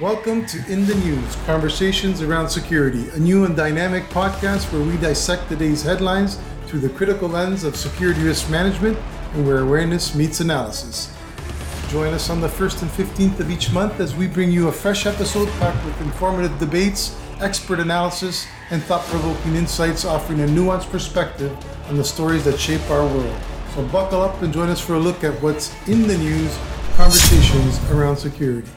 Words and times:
Welcome 0.00 0.44
to 0.46 0.58
In 0.66 0.86
the 0.86 0.94
News 0.96 1.36
Conversations 1.46 2.20
Around 2.20 2.48
Security, 2.48 3.08
a 3.10 3.16
new 3.16 3.44
and 3.44 3.54
dynamic 3.54 4.02
podcast 4.06 4.72
where 4.72 4.82
we 4.82 4.96
dissect 4.96 5.48
the 5.48 5.54
day's 5.54 5.84
headlines 5.84 6.40
through 6.66 6.80
the 6.80 6.88
critical 6.88 7.28
lens 7.28 7.62
of 7.62 7.76
security 7.76 8.20
risk 8.24 8.50
management 8.50 8.98
and 9.34 9.46
where 9.46 9.60
awareness 9.60 10.12
meets 10.16 10.40
analysis. 10.40 11.16
Join 11.90 12.12
us 12.12 12.28
on 12.28 12.40
the 12.40 12.48
1st 12.48 12.82
and 12.82 12.90
15th 12.90 13.38
of 13.38 13.52
each 13.52 13.70
month 13.70 14.00
as 14.00 14.16
we 14.16 14.26
bring 14.26 14.50
you 14.50 14.66
a 14.66 14.72
fresh 14.72 15.06
episode 15.06 15.48
packed 15.60 15.84
with 15.86 16.00
informative 16.00 16.58
debates, 16.58 17.16
expert 17.38 17.78
analysis, 17.78 18.48
and 18.70 18.82
thought 18.82 19.04
provoking 19.04 19.54
insights 19.54 20.04
offering 20.04 20.40
a 20.40 20.46
nuanced 20.46 20.90
perspective 20.90 21.56
on 21.88 21.96
the 21.96 22.04
stories 22.04 22.42
that 22.42 22.58
shape 22.58 22.82
our 22.90 23.06
world. 23.06 23.40
So 23.76 23.86
buckle 23.86 24.22
up 24.22 24.42
and 24.42 24.52
join 24.52 24.70
us 24.70 24.80
for 24.80 24.94
a 24.94 24.98
look 24.98 25.22
at 25.22 25.40
what's 25.40 25.72
in 25.86 26.08
the 26.08 26.18
news, 26.18 26.58
conversations 26.96 27.78
around 27.92 28.16
security. 28.16 28.68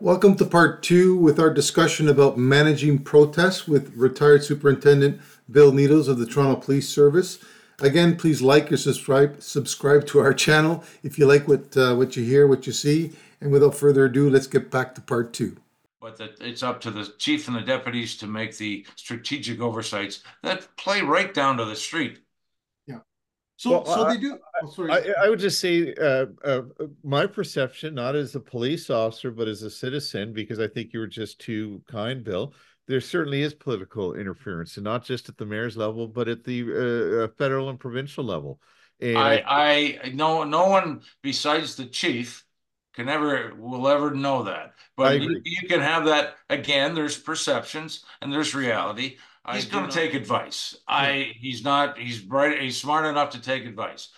Welcome 0.00 0.36
to 0.36 0.44
part 0.44 0.84
two 0.84 1.16
with 1.16 1.40
our 1.40 1.52
discussion 1.52 2.08
about 2.08 2.38
managing 2.38 3.00
protests 3.00 3.66
with 3.66 3.92
retired 3.96 4.44
Superintendent 4.44 5.20
Bill 5.50 5.72
Neadles 5.72 6.06
of 6.06 6.20
the 6.20 6.24
Toronto 6.24 6.54
Police 6.54 6.88
Service. 6.88 7.40
Again, 7.80 8.14
please 8.14 8.40
like 8.40 8.70
or 8.70 8.76
subscribe 8.76 9.42
subscribe 9.42 10.06
to 10.06 10.20
our 10.20 10.32
channel 10.46 10.84
if 11.02 11.18
you 11.18 11.26
like 11.26 11.48
what 11.48 11.76
uh, 11.76 11.96
what 11.96 12.14
you 12.14 12.22
hear, 12.22 12.46
what 12.46 12.64
you 12.64 12.72
see. 12.72 13.10
And 13.40 13.50
without 13.50 13.74
further 13.74 14.04
ado, 14.04 14.30
let's 14.30 14.46
get 14.46 14.70
back 14.70 14.94
to 14.94 15.00
part 15.00 15.32
two. 15.32 15.56
But 16.00 16.16
that 16.18 16.36
it's 16.40 16.62
up 16.62 16.80
to 16.82 16.92
the 16.92 17.12
chief 17.18 17.48
and 17.48 17.56
the 17.56 17.62
deputies 17.62 18.16
to 18.18 18.28
make 18.28 18.56
the 18.56 18.86
strategic 18.94 19.60
oversights 19.60 20.22
that 20.44 20.68
play 20.76 21.00
right 21.00 21.34
down 21.34 21.56
to 21.56 21.64
the 21.64 21.74
street. 21.74 22.20
So, 23.58 23.70
Well, 23.70 23.84
so 23.86 24.04
I- 24.04 24.14
they 24.14 24.20
do. 24.20 24.38
oh, 24.62 24.70
sorry. 24.70 24.92
I, 24.92 25.24
I 25.24 25.28
would 25.28 25.40
just 25.40 25.58
say, 25.58 25.92
uh, 25.94 26.26
uh, 26.44 26.62
my 27.02 27.26
perception, 27.26 27.92
not 27.92 28.14
as 28.14 28.36
a 28.36 28.40
police 28.40 28.88
officer, 28.88 29.32
but 29.32 29.48
as 29.48 29.62
a 29.62 29.70
citizen, 29.70 30.32
because 30.32 30.60
I 30.60 30.68
think 30.68 30.92
you 30.92 31.00
were 31.00 31.08
just 31.08 31.40
too 31.40 31.82
kind, 31.88 32.22
Bill. 32.22 32.54
There 32.86 33.00
certainly 33.00 33.42
is 33.42 33.54
political 33.54 34.14
interference, 34.14 34.76
and 34.76 34.84
not 34.84 35.04
just 35.04 35.28
at 35.28 35.36
the 35.36 35.44
mayor's 35.44 35.76
level, 35.76 36.06
but 36.06 36.28
at 36.28 36.44
the 36.44 36.62
uh, 36.62 37.24
uh, 37.24 37.28
federal 37.36 37.68
and 37.68 37.80
provincial 37.80 38.24
level. 38.24 38.60
And 39.00 39.18
I, 39.18 39.42
I, 40.04 40.10
no, 40.14 40.44
no 40.44 40.68
one 40.68 41.02
besides 41.20 41.74
the 41.74 41.86
chief 41.86 42.44
can 42.94 43.08
ever, 43.08 43.54
will 43.56 43.88
ever 43.88 44.12
know 44.12 44.44
that. 44.44 44.74
But 44.96 45.20
you, 45.20 45.40
you 45.44 45.68
can 45.68 45.80
have 45.80 46.04
that, 46.06 46.36
again, 46.48 46.94
there's 46.94 47.18
perceptions 47.18 48.04
and 48.22 48.32
there's 48.32 48.54
reality. 48.54 49.18
He's 49.54 49.64
gonna 49.66 49.90
take 49.90 50.14
advice. 50.14 50.76
I, 50.86 51.32
he's 51.36 51.64
not, 51.64 51.98
he's 51.98 52.20
bright, 52.20 52.60
he's 52.60 52.76
smart 52.80 53.06
enough 53.06 53.30
to 53.30 53.40
take 53.40 53.64
advice. 53.64 54.10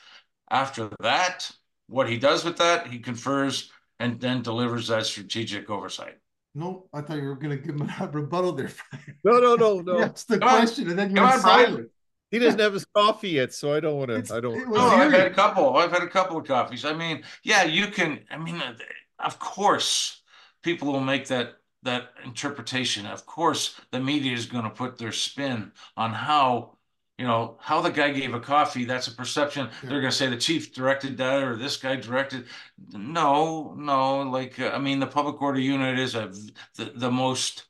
After 0.50 0.90
that, 1.00 1.50
what 1.88 2.08
he 2.08 2.18
does 2.18 2.44
with 2.44 2.56
that, 2.58 2.86
he 2.88 2.98
confers 2.98 3.70
and 3.98 4.20
then 4.20 4.42
delivers 4.42 4.88
that 4.88 5.06
strategic 5.06 5.70
oversight. 5.70 6.18
no, 6.54 6.88
I 6.92 7.00
thought 7.02 7.18
you 7.18 7.28
were 7.28 7.36
going 7.36 7.56
to 7.56 7.62
give 7.64 7.76
him 7.76 7.88
a 8.00 8.08
rebuttal 8.08 8.52
there. 8.52 8.70
no, 9.24 9.38
no, 9.38 9.54
no, 9.54 9.80
no. 9.80 9.98
That's 10.00 10.24
the 10.24 10.38
Come 10.38 10.48
on. 10.48 10.56
question, 10.58 10.88
and 10.90 10.98
then 10.98 11.10
you 11.10 11.16
Come 11.16 11.24
went 11.24 11.34
on, 11.36 11.42
Brian. 11.42 11.66
silent. 11.66 11.90
He 12.30 12.38
doesn't 12.38 12.60
have 12.60 12.72
his 12.72 12.84
coffee 12.94 13.30
yet, 13.30 13.52
so 13.52 13.74
I 13.74 13.80
don't 13.80 13.98
want 13.98 14.10
to. 14.10 14.34
I 14.34 14.40
don't. 14.40 14.54
it 14.56 14.68
was 14.68 14.78
No, 14.78 14.86
I've 14.88 15.12
had 15.12 15.26
a 15.26 15.34
couple. 15.34 15.76
I've 15.76 15.90
had 15.90 16.02
a 16.02 16.08
couple 16.08 16.36
of 16.38 16.46
coffees. 16.46 16.84
I 16.84 16.92
mean, 16.92 17.22
yeah, 17.42 17.64
you 17.64 17.88
can. 17.88 18.20
I 18.30 18.38
mean, 18.38 18.56
uh, 18.60 18.74
of 19.18 19.38
course, 19.38 20.22
people 20.62 20.92
will 20.92 21.00
make 21.00 21.26
that 21.28 21.54
that 21.82 22.10
interpretation. 22.24 23.06
Of 23.06 23.26
course, 23.26 23.80
the 23.90 24.00
media 24.00 24.32
is 24.32 24.46
going 24.46 24.64
to 24.64 24.70
put 24.70 24.98
their 24.98 25.12
spin 25.12 25.72
on 25.96 26.12
how 26.12 26.76
you 27.18 27.26
know 27.26 27.58
how 27.60 27.80
the 27.82 27.90
guy 27.90 28.10
gave 28.10 28.32
a 28.34 28.40
coffee. 28.40 28.84
That's 28.84 29.08
a 29.08 29.14
perception. 29.14 29.68
Yeah. 29.82 29.88
They're 29.90 30.00
going 30.00 30.10
to 30.10 30.16
say 30.16 30.28
the 30.28 30.36
chief 30.36 30.74
directed 30.74 31.16
that 31.18 31.42
or 31.42 31.56
this 31.56 31.76
guy 31.76 31.96
directed. 31.96 32.46
No, 32.92 33.74
no. 33.76 34.22
Like 34.22 34.58
uh, 34.58 34.70
I 34.70 34.78
mean, 34.78 35.00
the 35.00 35.06
public 35.06 35.40
order 35.42 35.60
unit 35.60 35.98
is 35.98 36.14
a 36.14 36.32
the, 36.76 36.92
the 36.94 37.10
most 37.10 37.64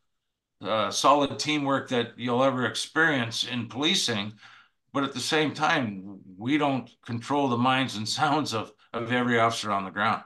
uh, 0.63 0.91
solid 0.91 1.39
teamwork 1.39 1.89
that 1.89 2.13
you'll 2.17 2.45
ever 2.45 2.67
experience 2.67 3.45
in 3.45 3.69
policing 3.69 4.35
but 4.93 5.05
at 5.05 5.13
the 5.13 5.21
same 5.21 5.55
time, 5.55 6.21
we 6.37 6.59
don't 6.59 6.91
control 7.05 7.49
the 7.49 7.57
minds 7.57 7.97
and 7.97 8.09
sounds 8.21 8.55
of, 8.55 8.73
of 8.93 9.13
every 9.13 9.39
officer 9.39 9.71
on 9.71 9.85
the 9.85 9.91
ground. 9.91 10.23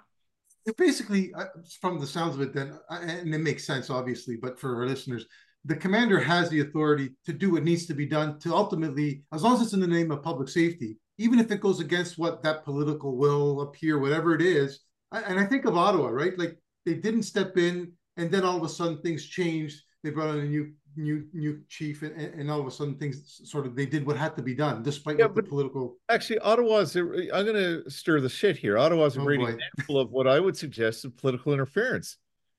Basically, 0.78 1.32
uh, 1.34 1.44
from 1.80 1.98
the 1.98 2.06
sounds 2.06 2.34
of 2.34 2.40
it, 2.40 2.54
then, 2.54 2.78
uh, 2.88 2.98
and 3.02 3.34
it 3.34 3.38
makes 3.38 3.66
sense, 3.66 3.90
obviously, 3.90 4.36
but 4.36 4.58
for 4.58 4.76
our 4.76 4.86
listeners, 4.86 5.26
the 5.66 5.76
commander 5.76 6.18
has 6.18 6.48
the 6.48 6.60
authority 6.60 7.10
to 7.24 7.32
do 7.32 7.52
what 7.52 7.64
needs 7.64 7.86
to 7.86 7.94
be 7.94 8.06
done 8.06 8.38
to 8.40 8.54
ultimately, 8.54 9.22
as 9.32 9.42
long 9.42 9.54
as 9.54 9.62
it's 9.62 9.72
in 9.72 9.80
the 9.80 9.86
name 9.86 10.10
of 10.10 10.22
public 10.22 10.48
safety, 10.48 10.98
even 11.18 11.38
if 11.38 11.50
it 11.50 11.60
goes 11.60 11.80
against 11.80 12.18
what 12.18 12.42
that 12.42 12.64
political 12.64 13.16
will 13.16 13.60
appear, 13.62 13.98
whatever 13.98 14.34
it 14.34 14.42
is. 14.42 14.80
And 15.12 15.38
I 15.38 15.44
think 15.44 15.64
of 15.64 15.76
Ottawa, 15.76 16.08
right? 16.08 16.36
Like 16.38 16.58
they 16.84 16.94
didn't 16.94 17.22
step 17.22 17.56
in, 17.56 17.92
and 18.16 18.30
then 18.30 18.44
all 18.44 18.56
of 18.56 18.62
a 18.62 18.68
sudden 18.68 19.00
things 19.00 19.24
changed. 19.24 19.80
They 20.02 20.10
brought 20.10 20.34
in 20.34 20.40
a 20.40 20.48
new, 20.48 20.72
new, 20.96 21.26
new 21.32 21.60
chief, 21.68 22.02
and, 22.02 22.16
and 22.16 22.50
all 22.50 22.60
of 22.60 22.66
a 22.66 22.70
sudden 22.70 22.96
things 22.96 23.40
sort 23.44 23.66
of 23.66 23.74
they 23.76 23.86
did 23.86 24.06
what 24.06 24.16
had 24.16 24.36
to 24.36 24.42
be 24.42 24.54
done, 24.54 24.82
despite 24.82 25.18
Yeah, 25.18 25.28
the 25.28 25.42
political. 25.42 25.96
Actually, 26.08 26.38
Ottawa's. 26.40 26.94
I'm 26.96 27.04
going 27.04 27.54
to 27.54 27.90
stir 27.90 28.20
the 28.20 28.28
shit 28.28 28.56
here. 28.56 28.78
Ottawa's 28.78 29.16
a 29.16 29.20
Oh, 29.20 29.24
great 29.24 29.40
boy. 29.40 29.56
example 29.76 29.98
of 30.00 30.10
what 30.10 30.26
I 30.26 30.40
would 30.40 30.56
suggest 30.56 31.04
of 31.04 31.16
political 31.16 31.52
interference, 31.52 32.16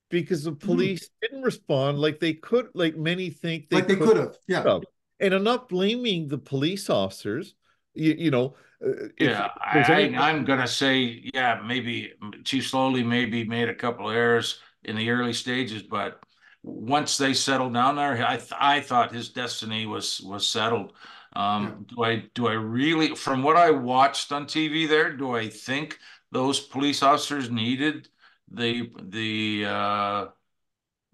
because 0.09 0.43
the 0.43 0.51
police 0.51 1.09
didn't 1.21 1.43
respond 1.43 1.99
like 1.99 2.19
they 2.19 2.33
could, 2.33 2.69
like 2.73 2.95
many 2.95 3.29
think 3.29 3.69
they 3.69 3.77
like 3.77 3.87
they 3.87 3.95
could 3.95 4.17
have, 4.17 4.35
yeah. 4.47 4.63
have. 4.63 4.83
And 5.19 5.33
I'm 5.33 5.43
not 5.43 5.69
blaming 5.69 6.27
the 6.27 6.37
police 6.37 6.89
officers. 6.89 7.55
You, 7.93 8.13
you 8.17 8.31
know. 8.31 8.55
uh, 8.85 9.07
Yeah, 9.19 9.49
there's 9.73 9.89
I, 9.89 10.01
any- 10.01 10.17
I'm 10.17 10.43
gonna 10.43 10.67
say, 10.67 11.29
yeah, 11.33 11.61
maybe 11.65 12.11
Chief 12.43 12.69
Sloly 12.69 13.05
maybe 13.05 13.45
made 13.45 13.69
a 13.69 13.73
couple 13.75 14.09
of 14.09 14.15
errors 14.15 14.59
in 14.83 14.95
the 14.97 15.09
early 15.09 15.33
stages, 15.33 15.81
but 15.81 16.19
once 16.65 17.17
they 17.17 17.33
settled 17.33 17.73
down 17.73 17.95
there, 17.95 18.25
I, 18.27 18.37
th- 18.37 18.51
I 18.59 18.81
thought 18.81 19.13
his 19.13 19.29
destiny 19.29 19.85
was, 19.85 20.21
was 20.21 20.47
settled. 20.47 20.93
Um, 21.35 21.85
do 21.87 22.03
I, 22.03 22.23
do 22.33 22.47
I 22.47 22.53
really, 22.53 23.15
from 23.15 23.43
what 23.43 23.57
I 23.57 23.71
watched 23.71 24.31
on 24.31 24.45
TV 24.45 24.87
there, 24.87 25.11
do 25.11 25.35
I 25.35 25.49
think 25.49 25.99
those 26.31 26.59
police 26.59 27.03
officers 27.03 27.51
needed 27.51 28.09
the, 28.51 28.91
the, 29.01 29.65
uh, 29.65 30.25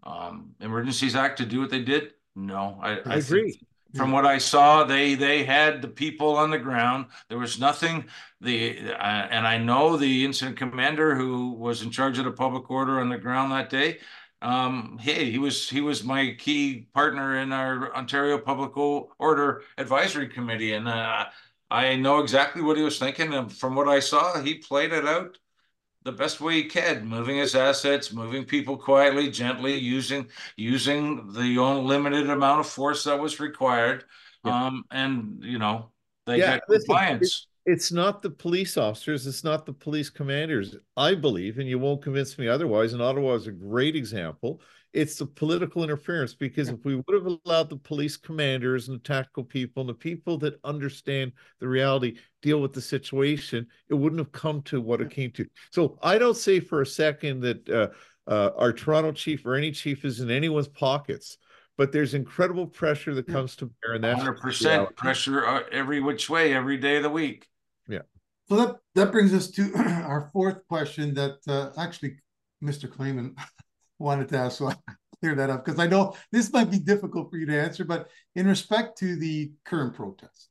um, 0.03 0.55
Emergencies 0.59 1.15
Act 1.15 1.37
to 1.37 1.45
do 1.45 1.59
what 1.59 1.69
they 1.69 1.81
did? 1.81 2.13
No, 2.35 2.79
I, 2.81 2.99
I 3.05 3.21
think 3.21 3.25
agree. 3.25 3.59
from 3.93 4.11
what 4.11 4.25
I 4.25 4.37
saw, 4.37 4.83
they 4.83 5.15
they 5.15 5.43
had 5.43 5.81
the 5.81 5.87
people 5.87 6.37
on 6.37 6.49
the 6.49 6.57
ground. 6.57 7.07
There 7.29 7.37
was 7.37 7.59
nothing. 7.59 8.05
The 8.39 8.93
uh, 8.93 9.27
and 9.29 9.45
I 9.45 9.57
know 9.57 9.97
the 9.97 10.25
incident 10.25 10.57
commander 10.57 11.15
who 11.15 11.51
was 11.51 11.81
in 11.81 11.91
charge 11.91 12.17
of 12.17 12.25
the 12.25 12.31
public 12.31 12.69
order 12.71 12.99
on 12.99 13.09
the 13.09 13.17
ground 13.17 13.51
that 13.51 13.69
day. 13.69 13.99
Um, 14.41 14.97
hey, 14.99 15.29
he 15.31 15.37
was 15.37 15.69
he 15.69 15.81
was 15.81 16.03
my 16.03 16.35
key 16.37 16.87
partner 16.93 17.37
in 17.37 17.51
our 17.53 17.93
Ontario 17.95 18.37
Public 18.39 18.75
Order 19.19 19.63
Advisory 19.77 20.27
Committee, 20.29 20.73
and 20.73 20.87
uh, 20.87 21.25
I 21.69 21.95
know 21.95 22.19
exactly 22.19 22.61
what 22.63 22.77
he 22.77 22.83
was 22.83 22.97
thinking. 22.99 23.33
And 23.33 23.51
from 23.53 23.75
what 23.75 23.87
I 23.87 23.99
saw, 23.99 24.41
he 24.41 24.55
played 24.55 24.93
it 24.93 25.05
out 25.05 25.37
the 26.03 26.11
best 26.11 26.41
way 26.41 26.55
he 26.55 26.65
could, 26.65 27.03
moving 27.05 27.37
his 27.37 27.55
assets, 27.55 28.11
moving 28.13 28.45
people 28.45 28.77
quietly, 28.77 29.29
gently, 29.31 29.77
using 29.77 30.29
using 30.57 31.33
the 31.33 31.57
only 31.59 31.83
limited 31.83 32.29
amount 32.29 32.61
of 32.61 32.67
force 32.67 33.03
that 33.05 33.19
was 33.19 33.39
required. 33.39 34.05
Yeah. 34.43 34.53
Um, 34.53 34.85
and 34.91 35.43
you 35.43 35.59
know, 35.59 35.91
they 36.25 36.39
Yeah, 36.39 36.43
got 36.43 36.61
listen, 36.67 36.87
compliance. 36.87 37.47
It's 37.65 37.91
not 37.91 38.21
the 38.21 38.29
police 38.29 38.77
officers, 38.77 39.27
it's 39.27 39.43
not 39.43 39.65
the 39.65 39.73
police 39.73 40.09
commanders. 40.09 40.75
I 40.97 41.15
believe, 41.15 41.59
and 41.59 41.67
you 41.67 41.77
won't 41.77 42.01
convince 42.01 42.37
me 42.37 42.47
otherwise, 42.47 42.93
and 42.93 43.01
Ottawa 43.01 43.33
is 43.33 43.47
a 43.47 43.51
great 43.51 43.95
example. 43.95 44.61
It's 44.93 45.15
the 45.15 45.25
political 45.25 45.83
interference 45.83 46.33
because 46.33 46.67
if 46.67 46.83
we 46.83 46.95
would 46.95 47.13
have 47.13 47.39
allowed 47.45 47.69
the 47.69 47.77
police 47.77 48.17
commanders 48.17 48.89
and 48.89 48.99
the 48.99 49.03
tactical 49.03 49.43
people 49.43 49.81
and 49.81 49.89
the 49.89 49.93
people 49.93 50.37
that 50.39 50.59
understand 50.65 51.31
the 51.59 51.67
reality 51.67 52.17
deal 52.41 52.61
with 52.61 52.73
the 52.73 52.81
situation, 52.81 53.67
it 53.89 53.93
wouldn't 53.93 54.19
have 54.19 54.33
come 54.33 54.61
to 54.63 54.81
what 54.81 54.99
it 54.99 55.09
came 55.09 55.31
to. 55.31 55.45
So 55.71 55.97
I 56.01 56.17
don't 56.17 56.35
say 56.35 56.59
for 56.59 56.81
a 56.81 56.85
second 56.85 57.39
that 57.41 57.69
uh, 57.69 57.87
uh, 58.27 58.49
our 58.57 58.73
Toronto 58.73 59.13
chief 59.13 59.45
or 59.45 59.55
any 59.55 59.71
chief 59.71 60.03
is 60.03 60.19
in 60.19 60.29
anyone's 60.29 60.67
pockets, 60.67 61.37
but 61.77 61.93
there's 61.93 62.13
incredible 62.13 62.67
pressure 62.67 63.13
that 63.13 63.27
comes 63.27 63.55
to 63.57 63.71
bear, 63.81 63.95
and 63.95 64.03
that's 64.03 64.17
100 64.17 64.41
percent 64.41 64.95
pressure 64.97 65.45
uh, 65.45 65.61
every 65.71 66.01
which 66.01 66.29
way, 66.29 66.53
every 66.53 66.77
day 66.77 66.97
of 66.97 67.03
the 67.03 67.09
week. 67.09 67.47
So 68.51 68.57
that 68.57 68.75
that 68.95 69.11
brings 69.13 69.33
us 69.33 69.49
to 69.51 69.73
our 69.77 70.29
fourth 70.33 70.67
question 70.67 71.13
that 71.13 71.37
uh, 71.47 71.69
actually 71.77 72.17
Mr. 72.61 72.91
Claman 72.91 73.33
wanted 73.97 74.27
to 74.27 74.39
ask. 74.39 74.57
So 74.57 74.65
I'll 74.65 74.83
clear 75.21 75.35
that 75.35 75.49
up 75.49 75.63
because 75.63 75.79
I 75.79 75.87
know 75.87 76.17
this 76.33 76.51
might 76.51 76.69
be 76.69 76.77
difficult 76.77 77.31
for 77.31 77.37
you 77.37 77.45
to 77.45 77.57
answer, 77.57 77.85
but 77.85 78.09
in 78.35 78.45
respect 78.45 78.97
to 78.97 79.15
the 79.15 79.53
current 79.63 79.95
protests, 79.95 80.49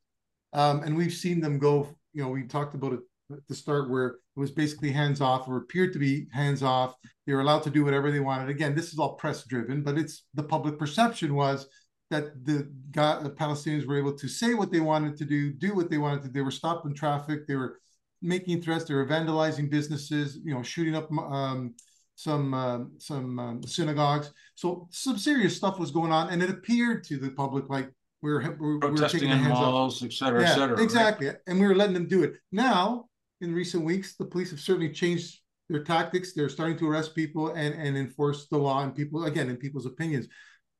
um, 0.51 0.81
and 0.81 0.97
we've 0.97 1.13
seen 1.13 1.41
them 1.41 1.59
go. 1.59 1.95
You 2.13 2.23
know, 2.23 2.29
we 2.29 2.47
talked 2.47 2.73
about 2.73 2.93
it 2.93 3.01
at 3.31 3.47
the 3.47 3.53
start 3.53 3.87
where 3.87 4.07
it 4.07 4.15
was 4.35 4.49
basically 4.49 4.91
hands 4.91 5.21
off 5.21 5.47
or 5.47 5.57
appeared 5.57 5.93
to 5.93 5.99
be 5.99 6.25
hands 6.33 6.63
off. 6.63 6.95
They 7.27 7.33
were 7.33 7.41
allowed 7.41 7.61
to 7.65 7.69
do 7.69 7.85
whatever 7.85 8.09
they 8.09 8.19
wanted. 8.19 8.49
Again, 8.49 8.73
this 8.73 8.93
is 8.93 8.97
all 8.97 9.13
press 9.13 9.43
driven, 9.43 9.83
but 9.83 9.99
it's 9.99 10.23
the 10.33 10.41
public 10.41 10.79
perception 10.79 11.35
was 11.35 11.67
that 12.09 12.43
the, 12.45 12.67
the 12.93 13.35
Palestinians 13.39 13.85
were 13.85 13.99
able 13.99 14.17
to 14.17 14.27
say 14.27 14.55
what 14.55 14.71
they 14.71 14.79
wanted 14.79 15.17
to 15.17 15.23
do, 15.23 15.53
do 15.53 15.75
what 15.75 15.91
they 15.91 15.99
wanted 15.99 16.23
to. 16.23 16.29
They 16.29 16.41
were 16.41 16.49
stopping 16.49 16.95
traffic. 16.95 17.47
They 17.47 17.55
were 17.55 17.77
making 18.21 18.61
threats. 18.61 18.85
They 18.85 18.93
were 18.93 19.07
vandalizing 19.07 19.69
businesses. 19.69 20.39
You 20.43 20.53
know, 20.53 20.63
shooting 20.63 20.95
up 20.95 21.11
um, 21.11 21.75
some 22.15 22.53
um, 22.53 22.91
some 22.97 23.39
um, 23.39 23.63
synagogues. 23.63 24.31
So 24.55 24.87
some 24.91 25.17
serious 25.17 25.55
stuff 25.55 25.79
was 25.79 25.91
going 25.91 26.11
on, 26.11 26.29
and 26.29 26.41
it 26.43 26.49
appeared 26.49 27.03
to 27.05 27.17
the 27.17 27.31
public 27.31 27.69
like 27.69 27.89
we 28.21 28.31
were, 28.31 28.57
we 28.59 28.73
were 28.73 28.79
protesting 28.79 29.29
in 29.29 29.43
malls, 29.43 30.03
et 30.03 30.13
cetera, 30.13 30.41
yeah, 30.41 30.51
et 30.51 30.55
cetera. 30.55 30.81
Exactly, 30.81 31.27
right? 31.27 31.37
and 31.47 31.59
we 31.59 31.65
were 31.65 31.75
letting 31.75 31.95
them 31.95 32.07
do 32.07 32.23
it. 32.23 32.33
Now, 32.51 33.05
in 33.41 33.53
recent 33.53 33.83
weeks, 33.83 34.15
the 34.15 34.25
police 34.25 34.51
have 34.51 34.59
certainly 34.59 34.91
changed 34.91 35.39
their 35.69 35.83
tactics. 35.83 36.33
They're 36.33 36.49
starting 36.49 36.77
to 36.77 36.89
arrest 36.89 37.15
people 37.15 37.49
and 37.49 37.73
and 37.73 37.97
enforce 37.97 38.47
the 38.47 38.57
law 38.57 38.83
and 38.83 38.93
people 38.93 39.25
again 39.25 39.49
in 39.49 39.57
people's 39.57 39.87
opinions. 39.87 40.27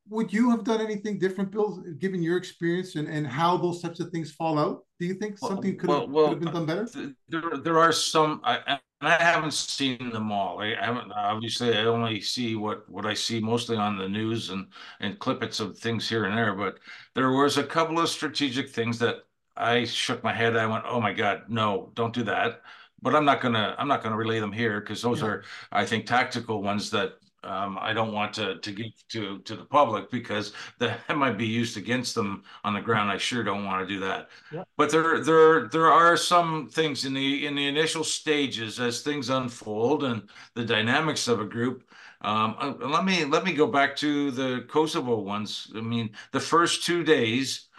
Would 0.09 0.33
you 0.33 0.49
have 0.49 0.63
done 0.63 0.81
anything 0.81 1.19
different, 1.19 1.51
Bill, 1.51 1.83
given 1.99 2.21
your 2.21 2.37
experience 2.37 2.95
and, 2.95 3.07
and 3.07 3.25
how 3.25 3.55
those 3.55 3.81
types 3.81 3.99
of 3.99 4.09
things 4.09 4.31
fall 4.31 4.59
out? 4.59 4.83
Do 4.99 5.05
you 5.05 5.13
think 5.13 5.37
something 5.37 5.77
could, 5.77 5.89
well, 5.89 6.01
have, 6.01 6.09
well, 6.09 6.27
could 6.29 6.43
have 6.43 6.53
been 6.53 6.53
done 6.53 6.65
better? 6.65 7.13
There, 7.29 7.57
there 7.63 7.79
are 7.79 7.91
some. 7.91 8.41
I, 8.43 8.79
and 9.01 9.09
I 9.09 9.21
haven't 9.21 9.53
seen 9.53 10.11
them 10.11 10.31
all. 10.31 10.59
I 10.59 10.75
haven't. 10.75 11.11
Obviously, 11.11 11.75
I 11.75 11.85
only 11.85 12.21
see 12.21 12.55
what 12.55 12.87
what 12.89 13.05
I 13.05 13.15
see 13.15 13.39
mostly 13.39 13.75
on 13.75 13.97
the 13.97 14.07
news 14.07 14.51
and 14.51 14.67
and 14.99 15.17
clippets 15.17 15.59
of 15.59 15.77
things 15.77 16.07
here 16.07 16.25
and 16.25 16.37
there. 16.37 16.53
But 16.53 16.77
there 17.15 17.31
was 17.31 17.57
a 17.57 17.63
couple 17.63 17.99
of 17.99 18.09
strategic 18.09 18.69
things 18.69 18.99
that 18.99 19.23
I 19.57 19.85
shook 19.85 20.23
my 20.23 20.33
head. 20.33 20.55
I 20.55 20.67
went, 20.67 20.83
"Oh 20.87 21.01
my 21.01 21.13
God, 21.13 21.43
no! 21.47 21.91
Don't 21.95 22.13
do 22.13 22.23
that." 22.23 22.61
But 23.01 23.15
I'm 23.15 23.25
not 23.25 23.41
gonna. 23.41 23.75
I'm 23.79 23.87
not 23.87 24.03
gonna 24.03 24.17
relay 24.17 24.39
them 24.39 24.51
here 24.51 24.79
because 24.79 25.01
those 25.01 25.21
yeah. 25.21 25.27
are, 25.27 25.43
I 25.71 25.85
think, 25.85 26.05
tactical 26.05 26.61
ones 26.61 26.91
that 26.91 27.13
um, 27.43 27.77
I 27.81 27.91
don't 27.93 28.13
want 28.13 28.33
to 28.33 28.59
to 28.59 28.71
give 28.71 28.91
to 29.09 29.39
to 29.39 29.55
the 29.55 29.65
public 29.65 30.11
because 30.11 30.53
that 30.79 30.99
might 31.15 31.37
be 31.37 31.47
used 31.47 31.77
against 31.77 32.13
them 32.15 32.43
on 32.63 32.73
the 32.73 32.81
ground. 32.81 33.11
I 33.11 33.17
sure 33.17 33.43
don't 33.43 33.65
want 33.65 33.87
to 33.87 33.93
do 33.93 33.99
that. 34.01 34.29
But 34.77 34.91
there 34.91 35.19
there 35.23 35.67
there 35.67 35.91
are 35.91 36.17
some 36.17 36.67
things 36.67 37.05
in 37.05 37.13
the 37.13 37.45
in 37.47 37.55
the 37.55 37.67
initial 37.67 38.03
stages 38.03 38.79
as 38.79 39.01
things 39.01 39.29
unfold 39.29 40.03
and 40.03 40.29
the 40.55 40.65
dynamics 40.65 41.27
of 41.27 41.39
a 41.41 41.45
group. 41.45 41.83
Um, 42.23 42.55
uh, 42.59 42.87
let 42.87 43.03
me 43.03 43.25
let 43.25 43.43
me 43.43 43.53
go 43.53 43.65
back 43.65 43.95
to 43.97 44.29
the 44.31 44.65
Kosovo 44.69 45.17
ones. 45.19 45.71
I 45.75 45.81
mean, 45.81 46.11
the 46.31 46.39
first 46.39 46.85
two 46.85 47.03
days, 47.03 47.69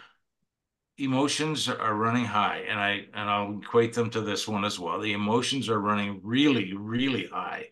emotions 0.97 1.69
are 1.69 1.95
running 1.95 2.25
high, 2.25 2.65
and 2.67 2.77
I 2.79 3.05
and 3.13 3.29
I'll 3.29 3.59
equate 3.59 3.93
them 3.93 4.09
to 4.09 4.19
this 4.19 4.45
one 4.45 4.65
as 4.65 4.77
well. 4.77 4.99
The 4.99 5.13
emotions 5.13 5.69
are 5.69 5.79
running 5.79 6.19
really 6.21 6.73
really 6.73 7.27
high 7.27 7.69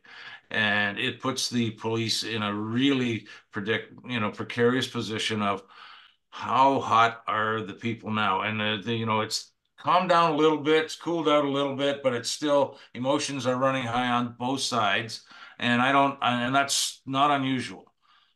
and 0.51 0.99
it 0.99 1.21
puts 1.21 1.49
the 1.49 1.71
police 1.71 2.23
in 2.23 2.43
a 2.43 2.53
really 2.53 3.25
predict 3.51 3.93
you 4.07 4.19
know 4.19 4.31
precarious 4.31 4.87
position 4.87 5.41
of 5.41 5.63
how 6.29 6.79
hot 6.79 7.23
are 7.27 7.61
the 7.61 7.73
people 7.73 8.11
now? 8.11 8.41
And 8.41 8.59
the, 8.59 8.81
the, 8.83 8.95
you 8.95 9.05
know 9.05 9.21
it's 9.21 9.51
calmed 9.79 10.09
down 10.09 10.31
a 10.31 10.35
little 10.35 10.57
bit 10.57 10.85
it's 10.85 10.95
cooled 10.95 11.27
out 11.27 11.43
a 11.43 11.49
little 11.49 11.75
bit 11.75 12.03
but 12.03 12.13
it's 12.13 12.29
still 12.29 12.77
emotions 12.93 13.47
are 13.47 13.55
running 13.55 13.83
high 13.83 14.09
on 14.09 14.35
both 14.37 14.61
sides 14.61 15.21
and 15.57 15.81
i 15.81 15.91
don't 15.91 16.13
uh, 16.21 16.39
and 16.41 16.53
that's 16.53 17.01
not 17.05 17.31
unusual. 17.31 17.85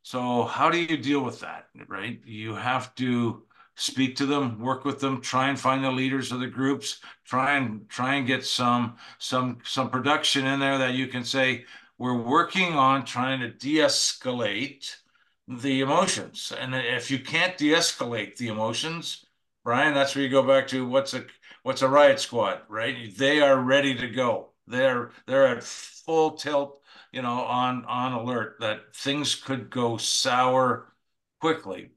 So 0.01 0.44
how 0.44 0.69
do 0.69 0.77
you 0.77 0.97
deal 0.97 1.21
with 1.21 1.39
that 1.41 1.67
right? 1.88 2.19
You 2.25 2.56
have 2.56 2.94
to 2.95 3.44
speak 3.75 4.15
to 4.15 4.25
them 4.25 4.59
work 4.59 4.85
with 4.85 5.00
them 5.00 5.21
try 5.21 5.50
and 5.50 5.59
find 5.59 5.83
the 5.83 5.91
leaders 5.91 6.31
of 6.31 6.39
the 6.39 6.47
groups 6.47 7.00
try 7.25 7.57
and 7.57 7.89
try 7.89 8.15
and 8.15 8.25
get 8.25 8.45
some 8.45 8.95
some 9.19 9.57
some 9.63 9.89
production 9.89 10.45
in 10.45 10.59
there 10.59 10.77
that 10.77 10.94
you 10.94 11.07
can 11.07 11.23
say 11.23 11.65
we're 11.97 12.21
working 12.21 12.74
on 12.74 13.06
trying 13.06 13.39
to 13.39 13.50
de-escalate 13.50 14.95
the 15.47 15.81
emotions. 15.81 16.51
And 16.57 16.75
if 16.75 17.09
you 17.09 17.19
can't 17.19 17.57
de-escalate 17.57 18.38
the 18.38 18.50
emotions, 18.50 19.25
Brian, 19.63 19.94
that's 19.94 20.15
where 20.15 20.24
you 20.24 20.30
go 20.30 20.44
back 20.44 20.68
to 20.69 20.88
what's 20.88 21.13
a 21.13 21.25
what's 21.63 21.81
a 21.81 21.88
riot 21.88 22.19
squad, 22.19 22.62
right? 22.69 23.15
They 23.18 23.42
are 23.42 23.59
ready 23.59 23.95
to 23.95 24.07
go. 24.07 24.50
They're 24.68 25.12
they're 25.25 25.47
at 25.47 25.63
full 25.63 26.31
tilt, 26.31 26.81
you 27.12 27.21
know, 27.21 27.42
on 27.42 27.86
on 27.86 28.13
alert 28.13 28.57
that 28.59 28.95
things 28.95 29.36
could 29.36 29.69
go 29.69 29.98
sour 29.98 30.94
quickly 31.39 31.91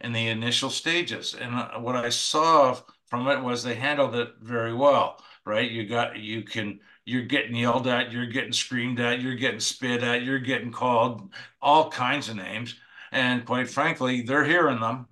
in 0.00 0.12
the 0.12 0.28
initial 0.28 0.70
stages. 0.70 1.34
And 1.34 1.54
uh, 1.54 1.78
what 1.78 1.96
I 1.96 2.08
saw 2.08 2.78
from 3.08 3.28
it 3.28 3.42
was 3.42 3.62
they 3.62 3.74
handled 3.74 4.14
it 4.14 4.34
very 4.40 4.74
well, 4.74 5.22
right? 5.44 5.70
You 5.70 5.86
got 5.86 6.18
you 6.18 6.42
can 6.42 6.80
you're 7.04 7.22
getting 7.22 7.54
yelled 7.56 7.86
at, 7.86 8.12
you're 8.12 8.26
getting 8.26 8.52
screamed 8.52 9.00
at, 9.00 9.20
you're 9.22 9.34
getting 9.34 9.60
spit 9.60 10.02
at, 10.02 10.22
you're 10.22 10.38
getting 10.38 10.70
called 10.70 11.32
all 11.62 11.90
kinds 11.90 12.28
of 12.28 12.36
names. 12.36 12.74
And 13.12 13.46
quite 13.46 13.70
frankly, 13.70 14.22
they're 14.22 14.44
hearing 14.44 14.80
them. 14.80 15.06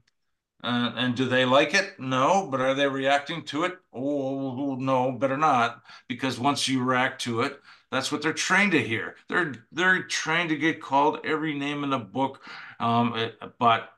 Uh, 0.63 0.93
and 0.97 1.15
do 1.15 1.27
they 1.27 1.45
like 1.45 1.75
it? 1.75 1.99
No. 1.99 2.49
But 2.51 2.61
are 2.61 2.75
they 2.75 2.89
reacting 2.89 3.45
to 3.47 3.65
it? 3.65 3.79
Oh, 3.93 4.75
no, 4.75 5.13
better 5.13 5.37
not. 5.37 5.83
Because 6.09 6.39
once 6.39 6.69
you 6.69 6.83
react 6.83 7.23
to 7.23 7.43
it, 7.43 7.61
that's 7.91 8.11
what 8.11 8.21
they're 8.21 8.33
trained 8.33 8.73
to 8.73 8.83
hear. 8.83 9.17
They're 9.29 9.55
they're 9.73 10.03
trained 10.03 10.49
to 10.51 10.57
get 10.57 10.83
called 10.83 11.21
every 11.25 11.55
name 11.57 11.85
in 11.85 11.91
the 11.91 11.99
book. 11.99 12.43
Um, 12.81 13.15
it, 13.17 13.39
but 13.59 13.91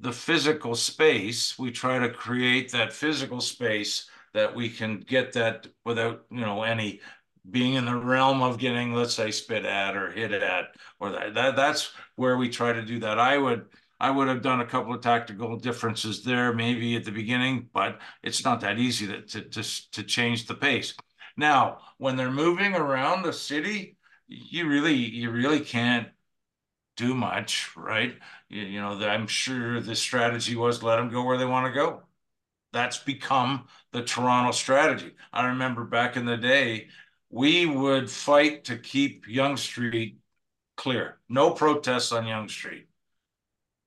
the 0.00 0.12
physical 0.12 0.74
space, 0.74 1.58
we 1.58 1.70
try 1.70 1.98
to 1.98 2.10
create 2.10 2.70
that 2.72 2.92
physical 2.92 3.40
space 3.40 4.08
that 4.34 4.54
we 4.54 4.68
can 4.68 5.00
get 5.00 5.32
that 5.32 5.66
without 5.84 6.24
you 6.30 6.40
know 6.40 6.62
any 6.62 7.00
being 7.50 7.74
in 7.74 7.84
the 7.84 7.96
realm 7.96 8.40
of 8.40 8.58
getting 8.58 8.94
let's 8.94 9.14
say 9.14 9.30
spit 9.30 9.64
at 9.64 9.96
or 9.96 10.10
hit 10.10 10.32
at 10.32 10.66
or 11.00 11.10
that, 11.10 11.34
that 11.34 11.56
that's 11.56 11.92
where 12.16 12.36
we 12.36 12.48
try 12.48 12.72
to 12.72 12.82
do 12.82 12.98
that. 13.00 13.18
I 13.18 13.38
would 13.38 13.66
i 14.00 14.10
would 14.10 14.28
have 14.28 14.42
done 14.42 14.60
a 14.60 14.66
couple 14.66 14.94
of 14.94 15.00
tactical 15.00 15.56
differences 15.56 16.24
there 16.24 16.52
maybe 16.52 16.96
at 16.96 17.04
the 17.04 17.10
beginning 17.10 17.68
but 17.72 18.00
it's 18.22 18.44
not 18.44 18.60
that 18.60 18.78
easy 18.78 19.06
to 19.06 19.22
to 19.22 19.42
to, 19.42 19.90
to 19.90 20.02
change 20.02 20.46
the 20.46 20.54
pace. 20.54 20.94
Now 21.36 21.78
when 21.98 22.16
they're 22.16 22.30
moving 22.30 22.74
around 22.74 23.22
the 23.22 23.32
city 23.32 23.96
you 24.28 24.68
really 24.68 24.94
you 24.94 25.30
really 25.30 25.60
can't 25.60 26.08
do 26.96 27.14
much 27.14 27.70
right 27.76 28.16
you, 28.48 28.62
you 28.62 28.80
know 28.80 28.98
i'm 29.08 29.26
sure 29.26 29.80
the 29.80 29.94
strategy 29.94 30.56
was 30.56 30.82
let 30.82 30.96
them 30.96 31.10
go 31.10 31.24
where 31.24 31.38
they 31.38 31.44
want 31.44 31.66
to 31.66 31.72
go 31.72 32.02
that's 32.72 32.98
become 32.98 33.66
the 33.92 34.02
Toronto 34.02 34.50
strategy. 34.50 35.14
I 35.32 35.46
remember 35.46 35.84
back 35.84 36.16
in 36.16 36.24
the 36.24 36.36
day, 36.36 36.88
we 37.30 37.66
would 37.66 38.10
fight 38.10 38.64
to 38.64 38.78
keep 38.78 39.28
Yonge 39.28 39.60
Street 39.60 40.18
clear. 40.76 41.18
No 41.28 41.50
protests 41.50 42.12
on 42.12 42.26
Yonge 42.26 42.50
Street. 42.50 42.86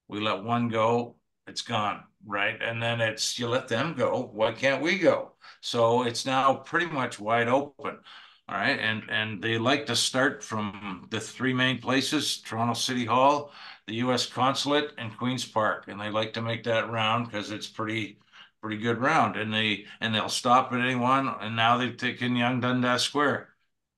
We 0.08 0.20
let 0.20 0.44
one 0.44 0.70
go, 0.70 1.16
it's 1.48 1.64
gone, 1.64 2.04
right? 2.26 2.62
And 2.62 2.82
then 2.82 3.02
it's 3.02 3.40
you 3.40 3.48
let 3.48 3.68
them 3.68 3.96
go. 3.96 4.30
Why 4.34 4.52
can't 4.52 4.84
we 4.84 5.00
go? 5.00 5.32
So 5.62 6.04
it's 6.04 6.26
now 6.26 6.54
pretty 6.56 6.86
much 6.86 7.20
wide 7.20 7.48
open. 7.48 7.98
All 8.48 8.56
right. 8.58 8.80
And 8.80 9.04
and 9.10 9.42
they 9.44 9.58
like 9.58 9.88
to 9.88 9.96
start 9.96 10.44
from 10.44 11.08
the 11.10 11.20
three 11.20 11.54
main 11.54 11.80
places, 11.80 12.38
Toronto 12.42 12.74
City 12.76 13.06
Hall, 13.06 13.52
the 13.88 13.96
US 13.96 14.28
Consulate, 14.28 14.92
and 14.98 15.18
Queen's 15.18 15.46
Park. 15.46 15.86
And 15.88 16.00
they 16.00 16.10
like 16.10 16.34
to 16.34 16.42
make 16.42 16.64
that 16.66 16.90
round 16.92 17.26
because 17.26 17.52
it's 17.52 17.68
pretty 17.68 18.20
pretty 18.62 18.78
good 18.78 19.00
round, 19.00 19.36
and 19.36 19.52
they 19.54 19.86
and 20.00 20.14
they'll 20.14 20.30
stop 20.30 20.72
at 20.74 20.80
anyone. 20.80 21.28
And 21.42 21.56
now 21.56 21.78
they've 21.78 21.98
taken 21.98 22.36
Yonge 22.36 22.62
Dundas 22.62 23.02
Square, 23.04 23.50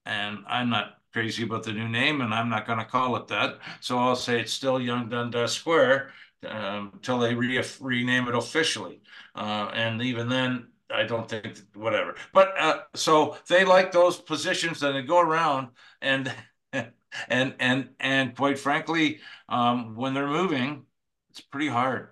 and 0.05 0.39
I'm 0.48 0.69
not 0.69 1.01
crazy 1.13 1.43
about 1.43 1.63
the 1.63 1.74
new 1.74 1.88
name, 1.89 2.22
and 2.22 2.33
I'm 2.33 2.50
not 2.50 2.65
going 2.65 2.79
to 2.79 2.86
call 2.86 3.15
it 3.17 3.27
that. 3.27 3.60
So 3.81 3.98
I'll 3.98 4.15
say 4.15 4.39
it's 4.39 4.53
still 4.53 4.79
Yonge 4.79 5.10
Dundas 5.12 5.53
Square 5.53 6.12
um, 6.48 6.91
until 6.93 7.19
they 7.19 7.36
re 7.36 7.62
rename 7.81 8.27
it 8.29 8.36
officially. 8.36 9.01
Uh, 9.36 9.69
and 9.74 10.01
even 10.01 10.29
then, 10.29 10.67
I 10.89 11.03
don't 11.03 11.29
think 11.29 11.60
whatever. 11.75 12.15
But 12.34 12.53
uh, 12.60 12.79
so 12.96 13.38
they 13.50 13.65
like 13.65 13.91
those 13.91 14.17
positions 14.17 14.79
that 14.79 14.94
they 14.94 15.01
go 15.01 15.20
around 15.20 15.70
and 16.01 16.32
and 16.72 17.56
and 17.60 17.89
and 18.00 18.36
quite 18.36 18.60
frankly, 18.60 19.20
um, 19.50 19.96
when 19.96 20.13
they're 20.13 20.27
moving, 20.27 20.86
it's 21.29 21.41
pretty 21.41 21.67
hard 21.67 22.10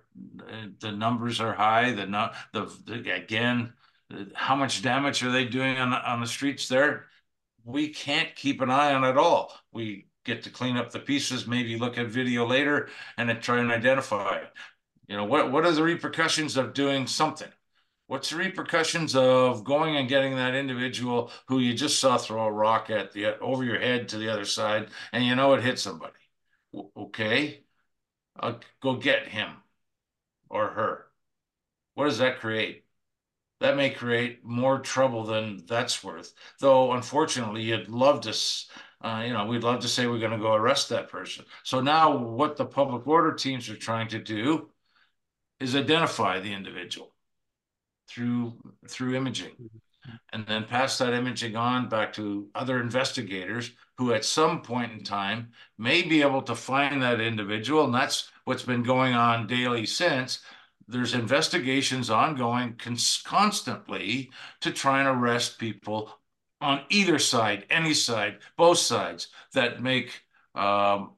the 0.79 0.91
numbers 0.91 1.39
are 1.39 1.53
high. 1.53 1.91
The 1.91 2.05
no, 2.05 2.32
the, 2.53 2.72
the 2.86 3.13
again, 3.13 3.74
how 4.34 4.55
much 4.55 4.82
damage 4.82 5.24
are 5.24 5.32
they 5.32 5.46
doing 5.46 5.77
on 5.77 5.94
on 5.94 6.22
the 6.22 6.27
streets 6.27 6.67
there? 6.67 7.05
We 7.63 7.89
can't 7.89 8.36
keep 8.36 8.62
an 8.62 8.70
eye 8.70 8.94
on 8.94 9.03
it 9.03 9.17
all. 9.17 9.53
We 9.72 10.08
get 10.24 10.44
to 10.44 10.50
clean 10.50 10.77
up 10.77 10.91
the 10.91 11.00
pieces, 11.00 11.48
maybe 11.48 11.77
look 11.77 11.98
at 11.98 12.08
video 12.08 12.46
later, 12.46 12.89
and 13.17 13.29
then 13.29 13.41
try 13.41 13.60
and 13.60 13.72
identify. 13.72 14.44
You 15.08 15.17
know 15.17 15.25
what? 15.25 15.51
What 15.51 15.65
are 15.65 15.72
the 15.72 15.84
repercussions 15.84 16.58
of 16.58 16.74
doing 16.74 17.08
something? 17.08 17.50
What's 18.07 18.29
the 18.29 18.38
repercussions 18.38 19.15
of 19.15 19.63
going 19.63 19.95
and 19.97 20.07
getting 20.07 20.35
that 20.35 20.53
individual 20.53 21.31
who 21.47 21.59
you 21.59 21.74
just 21.74 22.00
saw 22.00 22.17
throw 22.17 22.45
a 22.45 22.51
rock 22.51 22.89
at 22.91 23.12
the 23.13 23.38
over 23.39 23.63
your 23.63 23.79
head 23.79 24.09
to 24.09 24.17
the 24.17 24.29
other 24.29 24.45
side, 24.45 24.89
and 25.12 25.25
you 25.25 25.35
know 25.35 25.53
it 25.53 25.63
hit 25.63 25.79
somebody? 25.79 26.13
Okay, 26.95 27.63
I'll 28.38 28.59
go 28.81 28.95
get 28.97 29.27
him 29.27 29.50
or 30.50 30.67
her. 30.69 31.07
What 31.95 32.05
does 32.05 32.19
that 32.19 32.39
create? 32.39 32.85
That 33.62 33.77
may 33.77 33.89
create 33.89 34.43
more 34.45 34.79
trouble 34.79 35.24
than 35.24 35.65
that's 35.65 36.03
worth. 36.03 36.33
Though, 36.59 36.91
unfortunately, 36.93 37.63
you'd 37.63 37.88
love 37.89 38.21
to, 38.21 38.35
uh, 39.01 39.24
you 39.25 39.33
know, 39.33 39.45
we'd 39.47 39.63
love 39.63 39.79
to 39.81 39.88
say 39.88 40.07
we're 40.07 40.19
going 40.19 40.31
to 40.31 40.38
go 40.38 40.53
arrest 40.53 40.89
that 40.89 41.09
person. 41.09 41.45
So 41.63 41.81
now, 41.81 42.15
what 42.15 42.57
the 42.57 42.65
public 42.65 43.07
order 43.07 43.33
teams 43.33 43.69
are 43.69 43.77
trying 43.77 44.09
to 44.09 44.19
do 44.19 44.69
is 45.59 45.75
identify 45.75 46.39
the 46.39 46.53
individual 46.53 47.14
through 48.09 48.53
through 48.89 49.15
imaging. 49.15 49.69
and 50.33 50.45
then 50.47 50.65
pass 50.65 50.97
that 50.97 51.13
imaging 51.13 51.55
on 51.55 51.89
back 51.89 52.13
to 52.13 52.47
other 52.55 52.79
investigators 52.81 53.71
who 53.97 54.13
at 54.13 54.25
some 54.25 54.62
point 54.62 54.91
in 54.91 55.03
time 55.03 55.50
may 55.77 56.01
be 56.01 56.21
able 56.21 56.41
to 56.43 56.55
find 56.55 57.01
that 57.01 57.21
individual. 57.21 57.85
And 57.85 57.93
that's 57.93 58.29
what's 58.45 58.63
been 58.63 58.83
going 58.83 59.13
on 59.13 59.47
daily 59.47 59.85
since. 59.85 60.41
There's 60.88 61.15
investigations 61.15 62.09
ongoing 62.09 62.79
constantly 63.24 64.29
to 64.62 64.71
try 64.71 65.00
and 65.00 65.07
arrest 65.07 65.57
people 65.57 66.12
on 66.62 66.81
either 66.89 67.17
side, 67.19 67.65
any 67.69 67.93
side, 67.93 68.39
both 68.57 68.77
sides 68.77 69.29
that 69.53 69.81
make 69.81 70.21
um, 70.53 71.13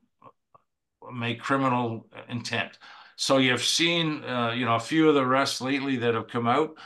make 1.13 1.39
criminal 1.39 2.07
intent. 2.29 2.79
So 3.19 3.39
you've 3.39 3.63
seen, 3.63 4.23
uh, 4.25 4.51
you 4.51 4.63
know, 4.63 4.75
a 4.75 4.79
few 4.79 5.09
of 5.09 5.15
the 5.15 5.23
arrests 5.23 5.59
lately 5.59 5.97
that 5.97 6.13
have 6.13 6.27
come 6.27 6.47
out. 6.47 6.77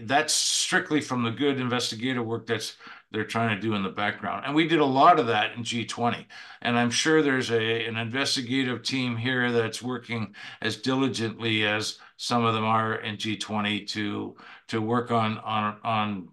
That's 0.00 0.32
strictly 0.32 1.02
from 1.02 1.22
the 1.22 1.30
good 1.30 1.60
investigative 1.60 2.24
work 2.24 2.46
that's 2.46 2.76
they're 3.12 3.24
trying 3.24 3.54
to 3.54 3.60
do 3.60 3.74
in 3.74 3.82
the 3.82 3.90
background. 3.90 4.44
And 4.46 4.54
we 4.54 4.66
did 4.66 4.80
a 4.80 4.84
lot 4.84 5.20
of 5.20 5.26
that 5.26 5.52
in 5.54 5.62
G20. 5.62 6.24
And 6.62 6.78
I'm 6.78 6.90
sure 6.90 7.20
there's 7.20 7.50
a 7.50 7.84
an 7.84 7.98
investigative 7.98 8.82
team 8.82 9.14
here 9.14 9.52
that's 9.52 9.82
working 9.82 10.34
as 10.62 10.78
diligently 10.78 11.66
as 11.66 11.98
some 12.16 12.46
of 12.46 12.54
them 12.54 12.64
are 12.64 12.96
in 12.96 13.18
G20 13.18 13.86
to 13.88 14.36
to 14.68 14.80
work 14.80 15.10
on 15.10 15.36
on 15.38 15.76
on 15.84 16.28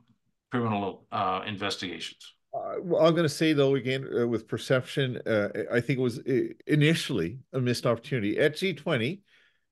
criminal 0.49 1.05
uh, 1.11 1.41
investigations. 1.45 2.33
Uh, 2.53 2.75
well, 2.79 3.05
I'm 3.05 3.13
going 3.13 3.23
to 3.23 3.29
say 3.29 3.51
though 3.51 3.75
again 3.75 4.07
uh, 4.17 4.25
with 4.25 4.47
perception, 4.47 5.21
uh, 5.25 5.49
I 5.71 5.81
think 5.81 5.99
it 5.99 6.01
was 6.01 6.19
uh, 6.19 6.53
initially 6.67 7.39
a 7.51 7.59
missed 7.59 7.85
opportunity 7.85 8.39
at 8.39 8.53
G20 8.53 9.19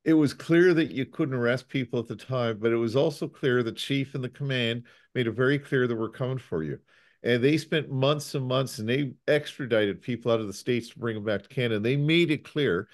it 0.03 0.13
was 0.13 0.34
clear 0.34 0.74
that 0.74 0.91
you 0.91 1.06
couldn't 1.06 1.36
arrest 1.36 1.68
people 1.68 2.00
at 2.00 2.08
the 2.08 2.15
time, 2.15 2.58
but 2.60 2.72
it 2.72 2.77
was 2.77 2.96
also 2.96 3.27
clear 3.27 3.62
the 3.62 3.72
chief 3.72 4.15
and 4.15 4.24
the 4.24 4.29
command 4.29 4.84
made 5.13 5.27
it 5.27 5.32
very 5.32 5.60
clear 5.60 5.88
that 5.88 5.96
we're 5.96 6.10
coming 6.10 6.38
for 6.38 6.63
you. 6.63 6.79
And 7.22 7.44
they 7.44 7.58
spent 7.58 7.91
months 7.91 8.34
and 8.34 8.48
months 8.48 8.79
and 8.79 8.88
they 8.88 9.13
extradited 9.27 10.01
people 10.01 10.32
out 10.32 10.39
of 10.39 10.48
the 10.48 10.53
States 10.53 10.89
to 10.89 11.00
bring 11.00 11.15
them 11.15 11.25
back 11.25 11.44
to 11.44 11.50
Canada. 11.50 11.79
They 11.79 11.98
made 11.98 12.32
it 12.32 12.46
clear. 12.46 12.88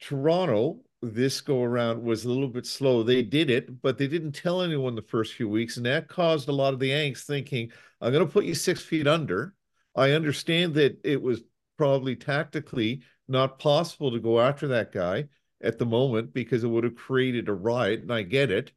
Toronto, 0.00 0.80
this 1.02 1.42
go 1.42 1.62
around, 1.62 2.02
was 2.02 2.24
a 2.24 2.30
little 2.30 2.48
bit 2.48 2.64
slow. 2.64 3.02
They 3.02 3.22
did 3.22 3.50
it, 3.50 3.82
but 3.82 3.98
they 3.98 4.06
didn't 4.06 4.32
tell 4.32 4.62
anyone 4.62 4.94
the 4.94 5.02
first 5.02 5.34
few 5.34 5.50
weeks. 5.50 5.76
And 5.76 5.84
that 5.84 6.08
caused 6.08 6.48
a 6.48 6.52
lot 6.52 6.72
of 6.72 6.80
the 6.80 6.90
angst 6.90 7.26
thinking, 7.26 7.70
I'm 8.00 8.12
going 8.12 8.26
to 8.26 8.32
put 8.32 8.46
you 8.46 8.54
six 8.54 8.80
feet 8.80 9.06
under. 9.06 9.54
I 9.94 10.12
understand 10.12 10.74
that 10.74 10.98
it 11.04 11.20
was 11.20 11.42
probably 11.76 12.16
tactically 12.16 13.02
not 13.28 13.58
possible 13.58 14.10
to 14.12 14.18
go 14.18 14.40
after 14.40 14.68
that 14.68 14.92
guy 14.92 15.28
at 15.60 15.78
the 15.78 15.86
moment 15.86 16.32
because 16.32 16.64
it 16.64 16.68
would 16.68 16.84
have 16.84 16.96
created 16.96 17.48
a 17.48 17.52
riot, 17.52 18.02
and 18.02 18.12
I 18.12 18.22
get 18.22 18.50
it. 18.50 18.72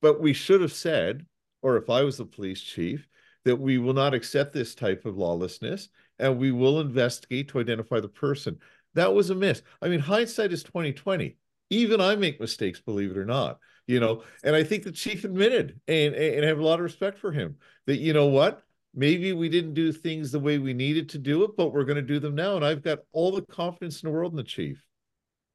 But 0.00 0.20
we 0.20 0.32
should 0.32 0.60
have 0.60 0.72
said, 0.72 1.26
or 1.62 1.76
if 1.76 1.90
I 1.90 2.02
was 2.02 2.16
the 2.16 2.24
police 2.24 2.60
chief, 2.60 3.06
that 3.44 3.56
we 3.56 3.78
will 3.78 3.92
not 3.92 4.14
accept 4.14 4.52
this 4.52 4.74
type 4.74 5.04
of 5.04 5.16
lawlessness 5.16 5.88
and 6.18 6.38
we 6.38 6.52
will 6.52 6.80
investigate 6.80 7.48
to 7.48 7.60
identify 7.60 8.00
the 8.00 8.08
person. 8.08 8.58
That 8.94 9.14
was 9.14 9.30
a 9.30 9.34
miss. 9.34 9.62
I 9.80 9.88
mean, 9.88 10.00
hindsight 10.00 10.52
is 10.52 10.62
2020. 10.62 11.36
Even 11.70 12.00
I 12.00 12.16
make 12.16 12.40
mistakes, 12.40 12.80
believe 12.80 13.10
it 13.10 13.16
or 13.16 13.24
not. 13.24 13.58
You 13.86 13.98
know, 14.00 14.22
and 14.44 14.54
I 14.54 14.62
think 14.62 14.84
the 14.84 14.92
chief 14.92 15.24
admitted 15.24 15.80
and 15.88 16.14
and 16.14 16.44
I 16.44 16.48
have 16.48 16.58
a 16.58 16.64
lot 16.64 16.78
of 16.78 16.84
respect 16.84 17.18
for 17.18 17.32
him 17.32 17.56
that 17.86 17.96
you 17.96 18.12
know 18.12 18.26
what? 18.26 18.62
Maybe 18.94 19.32
we 19.32 19.48
didn't 19.48 19.74
do 19.74 19.92
things 19.92 20.30
the 20.30 20.38
way 20.38 20.58
we 20.58 20.74
needed 20.74 21.08
to 21.10 21.18
do 21.18 21.44
it, 21.44 21.56
but 21.56 21.72
we're 21.72 21.84
going 21.84 21.96
to 21.96 22.02
do 22.02 22.18
them 22.18 22.34
now. 22.34 22.56
And 22.56 22.64
I've 22.64 22.82
got 22.82 23.00
all 23.12 23.32
the 23.32 23.42
confidence 23.42 24.02
in 24.02 24.08
the 24.08 24.12
world 24.12 24.32
in 24.32 24.36
the 24.36 24.42
chief. 24.42 24.84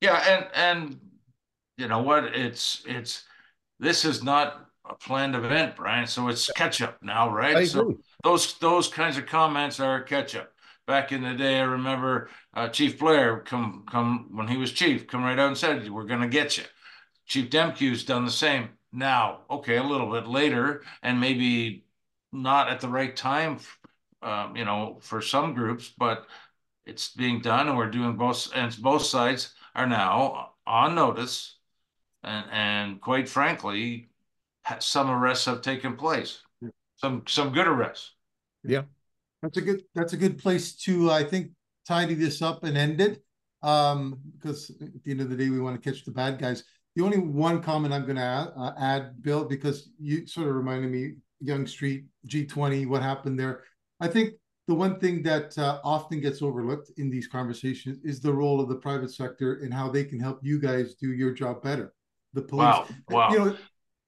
Yeah, 0.01 0.17
and 0.27 0.47
and 0.53 0.99
you 1.77 1.87
know 1.87 2.01
what? 2.01 2.25
It's 2.25 2.83
it's 2.85 3.23
this 3.79 4.05
is 4.05 4.23
not 4.23 4.69
a 4.89 4.95
planned 4.95 5.35
event, 5.35 5.75
Brian. 5.75 6.07
So 6.07 6.27
it's 6.27 6.51
catch 6.51 6.81
up 6.81 7.01
now, 7.01 7.29
right? 7.29 7.67
So 7.67 7.97
those 8.23 8.57
those 8.59 8.87
kinds 8.87 9.17
of 9.17 9.25
comments 9.25 9.79
are 9.79 10.01
catch 10.01 10.35
up. 10.35 10.51
Back 10.87 11.11
in 11.11 11.23
the 11.23 11.33
day, 11.33 11.59
I 11.59 11.63
remember 11.63 12.29
uh, 12.53 12.69
Chief 12.69 12.99
Blair 12.99 13.39
come 13.39 13.85
come 13.89 14.29
when 14.31 14.47
he 14.47 14.57
was 14.57 14.71
chief, 14.71 15.07
come 15.07 15.23
right 15.23 15.39
out 15.39 15.47
and 15.47 15.57
said, 15.57 15.89
"We're 15.89 16.03
going 16.05 16.21
to 16.21 16.27
get 16.27 16.57
you." 16.57 16.63
Chief 17.25 17.49
Demkiw's 17.49 18.03
done 18.03 18.23
the 18.23 18.31
same. 18.31 18.69
Now, 18.91 19.41
okay, 19.49 19.77
a 19.77 19.83
little 19.83 20.11
bit 20.11 20.27
later, 20.27 20.83
and 21.01 21.19
maybe 21.19 21.85
not 22.31 22.69
at 22.69 22.81
the 22.81 22.87
right 22.87 23.15
time, 23.15 23.57
um, 24.21 24.55
you 24.55 24.63
know, 24.63 24.99
for 25.01 25.21
some 25.21 25.55
groups, 25.55 25.91
but 25.97 26.27
it's 26.85 27.09
being 27.09 27.41
done, 27.41 27.67
and 27.67 27.77
we're 27.77 27.89
doing 27.89 28.15
both 28.15 28.49
and 28.53 28.77
both 28.81 29.01
sides 29.01 29.54
are 29.75 29.87
now 29.87 30.51
on 30.65 30.95
notice, 30.95 31.57
and, 32.23 32.45
and 32.51 33.01
quite 33.01 33.29
frankly, 33.29 34.09
some 34.79 35.09
arrests 35.09 35.45
have 35.45 35.61
taken 35.61 35.95
place. 35.95 36.41
Some 36.97 37.23
some 37.27 37.51
good 37.51 37.67
arrests. 37.67 38.13
Yeah, 38.63 38.83
that's 39.41 39.57
a 39.57 39.61
good 39.61 39.83
that's 39.93 40.13
a 40.13 40.17
good 40.17 40.37
place 40.37 40.75
to 40.77 41.11
I 41.11 41.23
think 41.23 41.51
tidy 41.85 42.13
this 42.13 42.41
up 42.41 42.63
and 42.63 42.77
end 42.77 43.01
it. 43.01 43.21
Um, 43.61 44.19
because 44.33 44.69
at 44.69 45.03
the 45.03 45.11
end 45.11 45.21
of 45.21 45.29
the 45.29 45.35
day, 45.35 45.49
we 45.49 45.59
want 45.59 45.81
to 45.81 45.91
catch 45.91 46.05
the 46.05 46.11
bad 46.11 46.39
guys. 46.39 46.63
The 46.95 47.03
only 47.03 47.17
one 47.17 47.61
comment 47.61 47.93
I'm 47.93 48.03
going 48.03 48.15
to 48.15 48.21
add, 48.21 48.49
uh, 48.55 48.71
add, 48.79 49.21
Bill, 49.21 49.43
because 49.43 49.89
you 49.99 50.27
sort 50.27 50.47
of 50.47 50.55
reminded 50.55 50.91
me, 50.91 51.15
Yonge 51.41 51.69
Street 51.69 52.05
G20, 52.27 52.87
what 52.87 53.01
happened 53.01 53.39
there. 53.39 53.63
I 53.99 54.07
think 54.07 54.33
the 54.67 54.73
one 54.73 54.99
thing 54.99 55.21
that 55.23 55.57
uh, 55.57 55.79
often 55.83 56.19
gets 56.19 56.41
overlooked 56.41 56.91
in 56.97 57.09
these 57.09 57.27
conversations 57.27 57.99
is 58.03 58.19
the 58.19 58.33
role 58.33 58.59
of 58.59 58.67
the 58.67 58.75
private 58.75 59.11
sector 59.11 59.55
and 59.55 59.73
how 59.73 59.89
they 59.89 60.03
can 60.03 60.19
help 60.19 60.39
you 60.41 60.59
guys 60.59 60.95
do 60.95 61.13
your 61.13 61.31
job 61.31 61.61
better. 61.61 61.93
The 62.33 62.41
police. 62.41 62.63
Wow. 62.63 62.87
Wow. 63.09 63.29
You 63.31 63.39
know, 63.39 63.57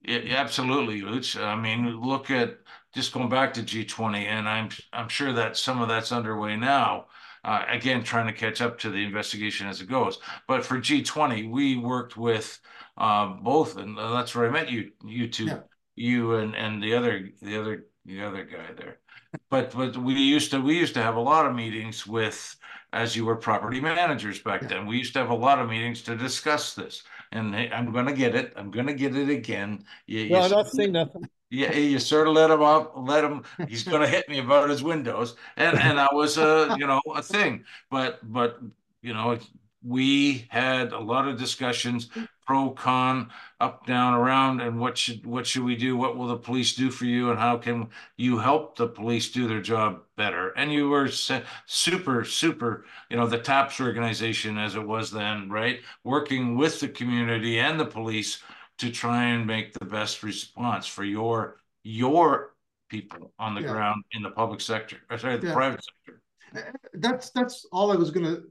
yeah, 0.02 0.38
absolutely, 0.38 1.02
Lutz. 1.02 1.36
I 1.36 1.56
mean, 1.56 2.00
look 2.02 2.32
at 2.32 2.58
just 2.94 3.14
going 3.14 3.30
back 3.30 3.54
to 3.56 3.62
G20, 3.62 4.26
and 4.26 4.48
I'm 4.48 4.70
I'm 4.94 5.10
sure 5.10 5.34
that 5.34 5.58
some 5.58 5.82
of 5.82 5.88
that's 5.88 6.12
underway 6.12 6.56
now. 6.56 7.08
Uh, 7.44 7.64
again, 7.70 8.04
trying 8.04 8.28
to 8.28 8.34
catch 8.34 8.62
up 8.62 8.78
to 8.80 8.90
the 8.90 9.04
investigation 9.04 9.68
as 9.68 9.80
it 9.80 9.90
goes. 9.90 10.20
But 10.48 10.66
for 10.66 10.80
G20, 10.80 11.50
we 11.50 11.78
worked 11.78 12.18
with 12.18 12.60
uh, 12.98 13.28
both, 13.28 13.78
and 13.78 13.98
that's 13.98 14.36
where 14.36 14.48
I 14.48 14.52
met 14.52 14.72
you, 14.72 14.92
you 15.06 15.30
two, 15.30 15.46
yeah. 15.46 15.60
you 15.96 16.36
and 16.36 16.56
and 16.56 16.82
the 16.82 16.94
other 16.94 17.30
the 17.42 17.60
other 17.60 17.86
the 18.06 18.24
other 18.24 18.44
guy 18.44 18.74
there 18.78 19.00
but 19.50 19.72
but 19.76 19.98
we 19.98 20.14
used 20.14 20.52
to 20.52 20.62
we 20.62 20.78
used 20.78 20.94
to 20.94 21.02
have 21.02 21.16
a 21.16 21.20
lot 21.20 21.46
of 21.46 21.56
meetings 21.56 22.06
with 22.06 22.56
as 22.94 23.16
you 23.16 23.26
were 23.26 23.36
property 23.36 23.82
managers 23.82 24.40
back 24.40 24.62
yeah. 24.62 24.68
then 24.70 24.86
we 24.86 24.98
used 24.98 25.14
to 25.14 25.20
have 25.20 25.30
a 25.30 25.36
lot 25.36 25.60
of 25.60 25.70
meetings 25.70 26.02
to 26.02 26.16
discuss 26.16 26.74
this. 26.74 27.04
And 27.34 27.56
i'm 27.56 27.92
gonna 27.92 28.14
get 28.14 28.36
it 28.36 28.54
i'm 28.56 28.72
gonna 28.72 28.94
get 28.94 29.16
it 29.16 29.30
again. 29.30 29.84
You, 30.06 30.30
well, 30.32 30.48
you, 30.48 30.56
not 30.56 30.68
saying 30.70 30.94
nothing. 30.94 31.30
Yeah 31.50 31.74
you 31.74 32.00
sort 32.00 32.28
of 32.28 32.34
let 32.34 32.52
him 32.52 32.62
off 32.62 32.90
let 32.96 33.24
him 33.24 33.44
he's 33.68 33.84
gonna 33.84 34.08
hit 34.08 34.30
me 34.30 34.40
about 34.40 34.70
his 34.70 34.84
windows. 34.84 35.36
And 35.58 35.78
and 35.78 35.98
that 35.98 36.14
was 36.14 36.38
a 36.38 36.76
you 36.80 36.88
know 36.88 37.02
a 37.14 37.22
thing. 37.22 37.66
But 37.92 38.20
but 38.24 38.60
you 39.02 39.14
know 39.14 39.38
we 39.84 40.48
had 40.50 40.92
a 40.92 41.00
lot 41.00 41.28
of 41.28 41.38
discussions 41.38 42.08
mm. 42.10 42.28
pro 42.46 42.72
con 42.72 43.30
up 43.60 43.86
down 43.86 44.14
around 44.14 44.62
and 44.62 44.80
what 44.80 44.98
should 44.98 45.26
what 45.26 45.46
should 45.46 45.64
we 45.64 45.76
do? 45.76 45.96
What 45.96 46.18
will 46.18 46.28
the 46.28 46.38
police 46.38 46.76
do 46.76 46.90
for 46.92 47.06
you? 47.06 47.30
And 47.30 47.40
how 47.40 47.58
can 47.58 47.90
you 48.18 48.38
help 48.38 48.76
the 48.76 48.88
police 48.88 49.32
do 49.32 49.48
their 49.48 49.62
job 49.62 50.02
better? 50.16 50.50
And 50.50 50.72
you 50.72 50.90
were 50.90 51.08
super 51.08 52.24
super 52.26 52.86
you 53.10 53.18
know 53.18 53.28
the 53.28 53.38
taps 53.38 53.80
organization 53.80 54.58
as 54.58 54.76
it 54.76 54.86
was 54.86 55.12
then 55.12 55.50
right? 55.50 55.82
Working 56.04 56.58
with 56.58 56.80
the 56.80 56.90
community 56.90 57.60
and 57.60 57.80
the 57.80 57.86
police 57.86 58.42
to 58.80 58.92
try 58.92 59.26
and 59.26 59.46
make 59.46 59.74
the 59.74 59.86
best 59.86 60.24
response 60.24 60.88
for 60.88 61.04
your 61.04 61.58
your 61.84 62.56
people 62.90 63.34
on 63.40 63.56
the 63.56 63.62
yeah. 63.62 63.68
ground 63.68 64.04
in 64.14 64.24
the 64.24 64.32
public 64.32 64.62
sector 64.62 64.98
or 65.10 65.18
sorry 65.18 65.38
the 65.38 65.48
yeah. 65.48 65.54
private 65.54 65.84
sector. 65.84 66.22
Uh, 66.56 66.62
that's 66.94 67.30
that's 67.32 67.66
all 67.74 67.92
i 67.92 67.96
was 67.96 68.10
going 68.10 68.26
to 68.26 68.44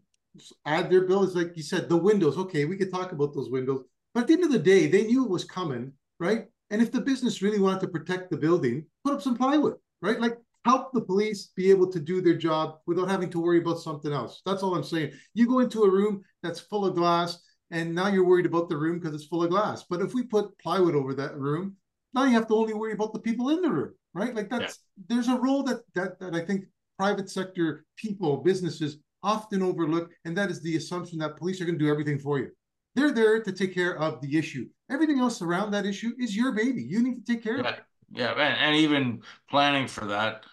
add 0.65 0.91
their 0.91 1.03
bill 1.03 1.25
is 1.25 1.35
like 1.35 1.57
you 1.57 1.63
said, 1.63 1.89
the 1.89 1.97
windows. 1.97 2.37
Okay, 2.37 2.65
we 2.65 2.77
could 2.77 2.93
talk 2.93 3.13
about 3.13 3.35
those 3.35 3.51
windows. 3.51 3.85
But 4.15 4.23
at 4.23 4.27
the 4.29 4.35
end 4.35 4.45
of 4.45 4.53
the 4.53 4.59
day, 4.59 4.87
they 4.87 5.05
knew 5.05 5.25
it 5.25 5.31
was 5.31 5.45
coming, 5.45 5.93
right? 6.19 6.47
And 6.71 6.83
if 6.83 6.91
the 6.91 7.01
business 7.01 7.43
really 7.43 7.61
wanted 7.61 7.81
to 7.81 7.89
protect 7.89 8.31
the 8.31 8.37
building, 8.37 8.87
put 9.05 9.15
up 9.15 9.23
some 9.23 9.37
plywood, 9.37 9.75
right? 10.01 10.21
Like 10.21 10.39
help 10.65 10.93
the 10.93 11.01
police 11.01 11.51
be 11.55 11.71
able 11.71 11.91
to 11.93 12.01
do 12.01 12.21
their 12.21 12.37
job 12.37 12.79
without 12.87 13.09
having 13.09 13.31
to 13.31 13.41
worry 13.41 13.59
about 13.59 13.79
something 13.79 14.13
else. 14.13 14.43
That's 14.45 14.63
all 14.63 14.75
I'm 14.75 14.83
saying. 14.83 15.13
You 15.35 15.47
go 15.47 15.61
into 15.61 15.85
a 15.85 15.91
room 15.91 16.23
that's 16.43 16.61
full 16.61 16.85
of 16.85 16.97
glass, 16.97 17.39
and 17.71 17.95
now 17.95 18.09
you're 18.09 18.27
worried 18.27 18.47
about 18.47 18.69
the 18.69 18.77
room 18.77 18.99
because 18.99 19.15
it's 19.15 19.27
full 19.27 19.45
of 19.45 19.51
glass. 19.51 19.85
But 19.89 20.01
if 20.01 20.13
we 20.13 20.25
put 20.25 20.59
plywood 20.59 20.97
over 20.97 21.15
that 21.15 21.37
room, 21.37 21.77
now 22.15 22.25
you 22.25 22.33
have 22.33 22.49
to 22.49 22.57
only 22.57 22.75
worry 22.75 22.93
about 22.93 23.13
the 23.13 23.21
people 23.21 23.51
in 23.51 23.63
the 23.63 23.71
room, 23.71 23.95
right? 24.13 24.35
Like 24.35 24.51
that's 24.51 24.79
yeah. 24.99 25.05
there's 25.09 25.29
a 25.29 25.37
role 25.37 25.63
that 25.65 25.81
that 25.95 26.19
that 26.21 26.35
I 26.35 26.45
think 26.45 26.65
private 26.99 27.31
sector 27.31 27.85
people, 27.97 28.39
businesses 28.39 28.99
often 29.27 29.63
overlooked, 29.63 30.15
and 30.25 30.37
that 30.39 30.51
is 30.51 30.63
the 30.63 30.77
assumption 30.77 31.19
that 31.19 31.37
police 31.37 31.61
are 31.61 31.65
going 31.65 31.79
to 31.79 31.85
do 31.85 31.91
everything 31.91 32.19
for 32.19 32.39
you. 32.39 32.49
They're 32.95 33.13
there 33.13 33.43
to 33.43 33.53
take 33.53 33.75
care 33.75 33.99
of 33.99 34.21
the 34.23 34.39
issue. 34.39 34.67
Everything 34.89 35.19
else 35.19 35.43
around 35.43 35.73
that 35.73 35.85
issue 35.85 36.13
is 36.19 36.35
your 36.35 36.53
baby. 36.53 36.83
You 36.83 37.03
need 37.03 37.27
to 37.27 37.33
take 37.33 37.43
care 37.43 37.59
yeah. 37.59 37.69
of 37.69 37.75
it. 37.75 37.81
Yeah, 38.13 38.31
and, 38.33 38.57
and 38.59 38.77
even 38.77 39.23
planning 39.51 39.89
for 39.89 40.07
that, 40.07 40.45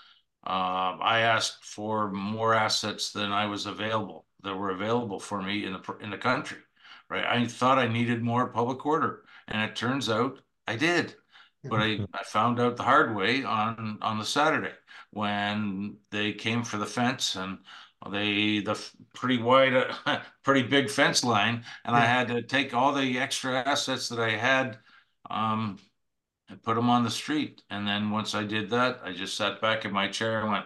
uh, 0.45 0.97
I 0.99 1.19
asked 1.19 1.63
for 1.63 2.11
more 2.11 2.55
assets 2.55 3.11
than 3.11 3.31
I 3.31 3.45
was 3.45 3.67
available 3.67 4.25
that 4.41 4.57
were 4.57 4.71
available 4.71 5.19
for 5.19 5.41
me 5.41 5.65
in 5.65 5.73
the 5.73 5.97
in 6.01 6.09
the 6.09 6.17
country. 6.17 6.57
Right, 7.09 7.25
I 7.25 7.45
thought 7.45 7.77
I 7.77 7.87
needed 7.87 8.23
more 8.23 8.47
public 8.47 8.85
order, 8.85 9.23
and 9.47 9.61
it 9.61 9.75
turns 9.75 10.09
out 10.09 10.39
I 10.67 10.75
did. 10.75 11.15
but 11.63 11.79
I, 11.79 11.99
I 12.13 12.23
found 12.23 12.59
out 12.59 12.75
the 12.75 12.83
hard 12.83 13.15
way 13.15 13.43
on 13.43 13.99
on 14.01 14.17
the 14.17 14.25
Saturday 14.25 14.73
when 15.11 15.97
they 16.09 16.33
came 16.33 16.63
for 16.63 16.77
the 16.77 16.85
fence 16.85 17.35
and 17.35 17.59
they 18.11 18.59
the 18.59 18.79
pretty 19.13 19.41
wide, 19.41 19.73
uh, 19.73 20.19
pretty 20.43 20.63
big 20.63 20.89
fence 20.89 21.23
line, 21.23 21.63
and 21.85 21.95
I 21.95 22.05
had 22.05 22.27
to 22.29 22.41
take 22.41 22.73
all 22.73 22.93
the 22.93 23.19
extra 23.19 23.53
assets 23.65 24.09
that 24.09 24.19
I 24.19 24.31
had, 24.31 24.79
um, 25.29 25.77
and 26.49 26.61
put 26.63 26.75
them 26.75 26.89
on 26.89 27.03
the 27.03 27.11
street. 27.11 27.63
And 27.69 27.87
then 27.87 28.11
once 28.11 28.35
I 28.35 28.43
did 28.43 28.69
that, 28.71 29.01
I 29.03 29.13
just 29.13 29.37
sat 29.37 29.61
back 29.61 29.85
in 29.85 29.93
my 29.93 30.07
chair 30.09 30.41
and 30.41 30.51
went, 30.51 30.65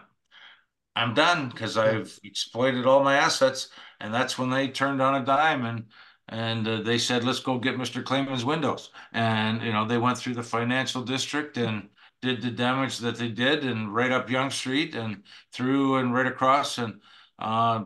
"I'm 0.96 1.14
done," 1.14 1.50
because 1.50 1.78
I've 1.78 2.20
exploited 2.24 2.86
all 2.86 3.04
my 3.04 3.16
assets. 3.18 3.70
And 4.00 4.14
that's 4.14 4.38
when 4.38 4.50
they 4.50 4.70
turned 4.70 5.02
on 5.02 5.16
a 5.22 5.26
dime 5.26 5.66
and 5.66 5.86
and 6.30 6.68
uh, 6.68 6.82
they 6.82 6.98
said, 6.98 7.24
"Let's 7.24 7.40
go 7.40 7.58
get 7.60 7.78
Mr. 7.78 8.04
Claman's 8.04 8.46
windows." 8.46 8.92
And 9.14 9.62
you 9.62 9.72
know, 9.72 9.86
they 9.86 9.98
went 9.98 10.18
through 10.18 10.36
the 10.36 10.44
financial 10.44 11.04
district 11.04 11.58
and 11.58 11.90
did 12.22 12.42
the 12.42 12.52
damage 12.52 12.98
that 13.00 13.18
they 13.18 13.30
did, 13.30 13.64
and 13.64 13.94
right 13.94 14.12
up 14.12 14.30
Yonge 14.30 14.54
Street 14.54 14.96
and 14.96 15.24
through 15.52 15.98
and 15.98 16.14
right 16.14 16.26
across 16.28 16.78
and 16.80 17.00
uh, 17.40 17.84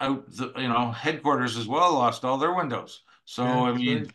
out 0.00 0.30
the 0.30 0.52
you 0.56 0.68
know 0.68 0.90
headquarters 0.92 1.56
as 1.56 1.66
well 1.68 1.94
lost 1.94 2.24
all 2.24 2.38
their 2.38 2.54
windows. 2.54 3.02
So 3.24 3.44
Yeah, 3.44 3.62
I 3.66 3.72
mean, 3.72 3.98
right. 4.04 4.12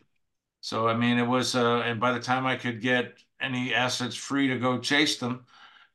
so 0.61 0.87
I 0.87 0.95
mean, 0.95 1.17
it 1.19 1.27
was 1.27 1.55
uh, 1.55 1.79
and 1.85 1.99
by 1.99 2.13
the 2.13 2.19
time 2.19 2.45
I 2.45 2.57
could 2.57 2.81
get 2.81 3.15
any 3.41 3.73
assets 3.73 4.15
free 4.15 4.47
to 4.49 4.59
go 4.59 4.79
chase 4.79 5.17
them, 5.19 5.45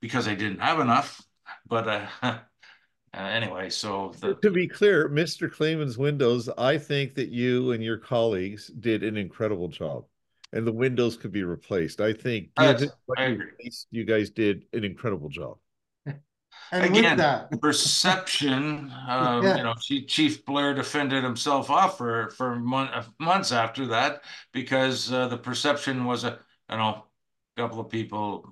because 0.01 0.29
I 0.29 0.35
didn't 0.35 0.61
have 0.61 0.81
enough. 0.81 1.23
But 1.67 1.89
uh, 1.89 2.07
uh, 2.23 2.39
anyway, 3.15 3.71
so 3.71 4.15
the 4.21 4.39
To 4.43 4.51
be 4.51 4.67
clear, 4.69 5.09
Mr. 5.09 5.49
Claman's 5.49 5.99
windows, 5.99 6.49
I 6.59 6.79
think 6.79 7.15
that 7.15 7.29
you 7.29 7.73
and 7.73 7.83
your 7.83 7.99
colleagues 7.99 8.69
did 8.69 9.03
an 9.03 9.17
incredible 9.17 9.69
job. 9.69 10.07
And 10.53 10.67
the 10.67 10.73
windows 10.73 11.17
could 11.17 11.33
be 11.33 11.45
replaced. 11.45 12.01
I 12.01 12.13
think 12.13 12.51
I 13.17 13.25
agree. 13.25 13.71
you 13.91 14.05
guys 14.05 14.31
did 14.31 14.65
an 14.73 14.85
incredible 14.85 15.29
job. 15.29 15.59
And 16.73 16.85
Again, 16.85 17.11
with 17.13 17.19
that, 17.19 17.61
perception, 17.61 18.93
um, 19.09 19.43
Yeah. 19.43 19.57
you 19.57 19.63
know, 19.63 19.75
Chief, 19.81 20.07
Chief 20.07 20.45
Blair 20.45 20.75
defended 20.75 21.25
himself 21.25 21.71
off 21.71 21.97
for, 21.99 22.31
for 22.31 22.57
mon- 22.57 22.89
uh, 22.89 23.05
months 23.19 23.53
after 23.53 23.87
that 23.87 24.23
because 24.53 25.13
uh, 25.13 25.29
the 25.29 25.39
perception 25.39 26.05
was 26.05 26.25
a, 26.25 26.39
you 26.71 26.77
know, 26.77 27.05
couple 27.57 27.81
of 27.81 27.89
people, 27.89 28.47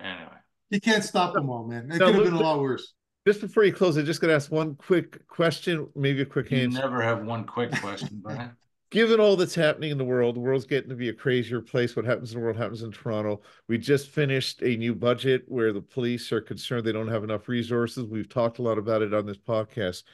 anyway. 0.00 0.38
you 0.70 0.80
can't 0.80 1.04
stop 1.04 1.34
them 1.34 1.50
all, 1.50 1.66
man. 1.66 1.90
It 1.90 1.98
Now, 1.98 2.06
could 2.06 2.14
have 2.14 2.24
been 2.24 2.34
a 2.34 2.40
lot 2.40 2.60
worse. 2.60 2.94
Just 3.26 3.40
before 3.40 3.64
you 3.64 3.72
close, 3.72 3.98
I 3.98 4.02
just 4.02 4.20
got 4.20 4.28
to 4.28 4.34
ask 4.34 4.52
one 4.52 4.76
quick 4.76 5.26
question, 5.26 5.88
maybe 5.96 6.22
a 6.22 6.26
quick 6.26 6.52
answer. 6.52 6.64
You 6.64 6.68
never 6.70 7.02
have 7.02 7.24
one 7.24 7.44
quick 7.44 7.72
question, 7.80 8.08
Brian. 8.22 8.52
Given 8.96 9.20
all 9.20 9.36
that's 9.36 9.54
happening 9.54 9.90
in 9.90 9.98
the 9.98 10.06
world, 10.06 10.36
the 10.36 10.40
world's 10.40 10.64
getting 10.64 10.88
to 10.88 10.96
be 10.96 11.10
a 11.10 11.12
crazier 11.12 11.60
place. 11.60 11.94
What 11.94 12.06
happens 12.06 12.32
in 12.32 12.40
the 12.40 12.42
world 12.42 12.56
happens 12.56 12.80
in 12.80 12.90
Toronto. 12.90 13.42
We 13.68 13.76
just 13.76 14.08
finished 14.08 14.62
a 14.62 14.74
new 14.74 14.94
budget 14.94 15.44
where 15.48 15.74
the 15.74 15.82
police 15.82 16.32
are 16.32 16.40
concerned 16.40 16.86
they 16.86 16.92
don't 16.92 17.06
have 17.06 17.22
enough 17.22 17.46
resources. 17.46 18.04
We've 18.04 18.26
talked 18.26 18.58
a 18.58 18.62
lot 18.62 18.78
about 18.78 19.02
it 19.02 19.12
on 19.12 19.26
this 19.26 19.36
podcast. 19.36 20.04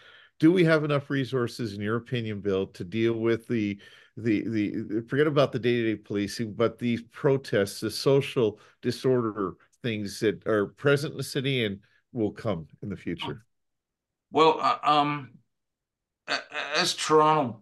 Do 0.40 0.50
we 0.50 0.64
have 0.64 0.82
enough 0.82 1.10
resources, 1.10 1.74
in 1.74 1.80
your 1.80 1.94
opinion, 1.94 2.40
Bill, 2.40 2.66
to 2.66 2.82
deal 2.82 3.12
with 3.12 3.46
the 3.46 3.78
the 4.16 4.48
the 4.48 5.04
forget 5.08 5.28
about 5.28 5.52
the 5.52 5.60
day-to-day 5.60 6.02
policing, 6.02 6.54
but 6.54 6.80
these 6.80 7.02
protests, 7.12 7.78
the 7.78 7.88
social 7.88 8.58
disorder 8.80 9.52
things 9.84 10.18
that 10.18 10.44
are 10.44 10.66
present 10.66 11.12
in 11.12 11.18
the 11.18 11.22
city 11.22 11.64
and 11.64 11.78
will 12.12 12.32
come 12.32 12.66
in 12.82 12.88
the 12.88 12.96
future? 12.96 13.46
Well, 14.32 14.58
uh, 14.60 14.78
um, 14.82 15.34
as 16.74 16.94
Toronto 16.94 17.61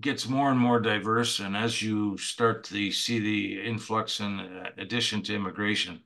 gets 0.00 0.28
more 0.28 0.50
and 0.50 0.58
more 0.58 0.80
diverse, 0.80 1.40
and 1.40 1.56
as 1.56 1.82
you 1.82 2.16
start 2.16 2.64
to 2.64 2.90
see 2.90 3.18
the 3.18 3.62
influx 3.62 4.20
and 4.20 4.40
uh, 4.40 4.70
addition 4.78 5.22
to 5.22 5.34
immigration, 5.34 6.00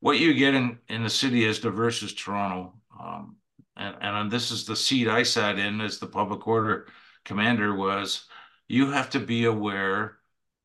what 0.00 0.18
you 0.18 0.34
get 0.34 0.54
in 0.54 0.78
in 0.88 1.02
the 1.02 1.10
city 1.10 1.46
as 1.46 1.58
diverse 1.58 2.02
as 2.02 2.12
Toronto, 2.12 2.74
um, 3.00 3.36
and 3.76 3.96
and 4.00 4.30
this 4.30 4.50
is 4.50 4.64
the 4.64 4.76
seat 4.76 5.08
I 5.08 5.22
sat 5.22 5.58
in 5.58 5.80
as 5.80 5.98
the 5.98 6.06
public 6.06 6.46
order 6.46 6.88
commander 7.24 7.74
was, 7.74 8.26
you 8.68 8.90
have 8.90 9.10
to 9.10 9.20
be 9.20 9.44
aware 9.44 10.18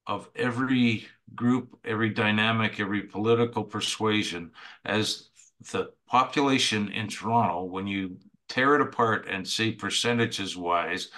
of 0.07 0.29
every 0.35 1.07
group, 1.35 1.77
every 1.85 2.09
dynamic, 2.09 2.79
every 2.79 3.03
political 3.03 3.63
persuasion 3.63 4.51
as 4.85 5.29
the 5.71 5.91
population 6.07 6.91
in 6.91 7.07
Toronto, 7.07 7.63
when 7.63 7.87
you 7.87 8.17
tear 8.47 8.75
it 8.75 8.81
apart 8.81 9.27
and 9.29 9.47
say 9.47 9.71
percentages 9.71 10.57
wise, 10.57 11.09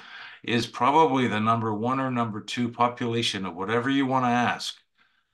is 0.43 0.65
probably 0.65 1.27
the 1.27 1.39
number 1.39 1.73
one 1.73 1.99
or 1.99 2.11
number 2.11 2.41
two 2.41 2.69
population 2.69 3.45
of 3.45 3.55
whatever 3.55 3.89
you 3.89 4.05
want 4.05 4.25
to 4.25 4.29
ask. 4.29 4.77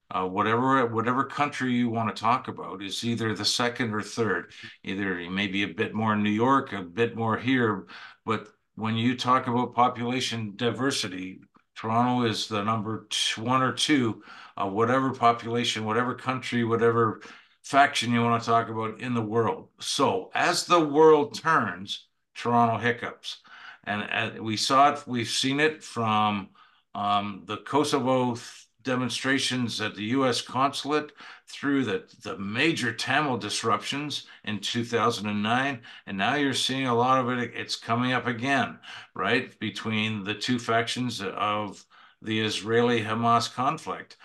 Uh, 0.10 0.26
whatever 0.26 0.86
whatever 0.86 1.26
country 1.26 1.74
you 1.74 1.90
want 1.90 2.14
to 2.14 2.22
talk 2.22 2.48
about 2.48 2.82
is 2.82 3.04
either 3.04 3.34
the 3.34 3.44
second 3.44 3.94
or 3.94 4.02
third. 4.02 4.52
Either 4.84 5.30
maybe 5.30 5.64
a 5.64 5.68
bit 5.68 5.94
more 5.94 6.14
in 6.14 6.24
New 6.24 6.30
York, 6.30 6.72
a 6.72 6.82
bit 6.82 7.16
more 7.16 7.38
here, 7.38 7.88
but 8.26 8.48
when 8.76 8.96
you 8.96 9.18
talk 9.18 9.48
about 9.48 9.74
population 9.74 10.54
diversity, 10.56 11.42
Toronto 11.76 12.28
is 12.28 12.48
the 12.48 12.64
number 12.64 13.08
one 13.36 13.62
or 13.62 13.74
two, 13.74 14.24
uh, 14.56 14.68
whatever 14.68 15.12
population, 15.14 15.84
whatever 15.84 16.14
country, 16.14 16.64
whatever 16.64 17.22
faction 17.64 18.12
you 18.12 18.22
want 18.22 18.42
to 18.42 18.50
talk 18.50 18.70
about 18.70 19.02
in 19.02 19.14
the 19.14 19.22
world. 19.22 19.70
So 19.80 20.30
as 20.34 20.66
the 20.66 20.80
world 20.80 21.38
turns, 21.38 22.08
Toronto 22.36 22.78
hiccups, 22.78 23.42
and, 23.88 24.40
we 24.40 24.58
saw 24.58 24.94
it. 24.94 25.04
We've 25.08 25.30
seen 25.30 25.60
it 25.60 25.84
from 25.84 26.50
um, 26.94 27.44
the 27.46 27.58
Kosovo 27.58 28.38
demonstrations 28.84 29.82
at 29.82 29.96
the 29.96 30.04
U.S. 30.04 30.42
consulate 30.42 31.12
through 31.48 31.86
the, 31.86 32.04
the 32.24 32.38
major 32.38 32.94
Tamil 32.94 33.38
disruptions 33.38 34.28
in 34.44 34.60
2009. 34.60 35.82
And 36.06 36.18
now 36.18 36.36
you're 36.36 36.54
seeing 36.54 36.88
a 36.88 36.96
lot 36.96 37.20
of 37.20 37.30
it. 37.30 37.52
It's 37.54 37.76
coming 37.76 38.14
up 38.14 38.28
again, 38.28 38.80
right? 39.14 39.58
Between 39.60 40.24
the 40.24 40.36
two 40.36 40.60
factions 40.60 41.22
of 41.22 41.86
the 42.22 42.40
Israeli 42.42 43.02
Hamas 43.02 43.54
conflict. 43.54 44.18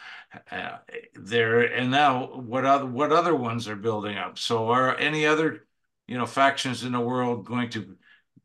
Uh, 0.51 0.79
there 1.15 1.61
and 1.61 1.91
now 1.91 2.25
what 2.25 2.65
other 2.65 2.87
what 2.87 3.13
other 3.13 3.37
ones 3.37 3.69
are 3.69 3.77
building 3.77 4.17
up 4.17 4.39
so 4.39 4.71
are 4.71 4.97
any 4.97 5.27
other 5.27 5.67
you 6.09 6.17
know 6.17 6.25
factions 6.25 6.85
in 6.85 6.93
the 6.93 7.01
world 7.01 7.45
going 7.45 7.69
to 7.69 7.95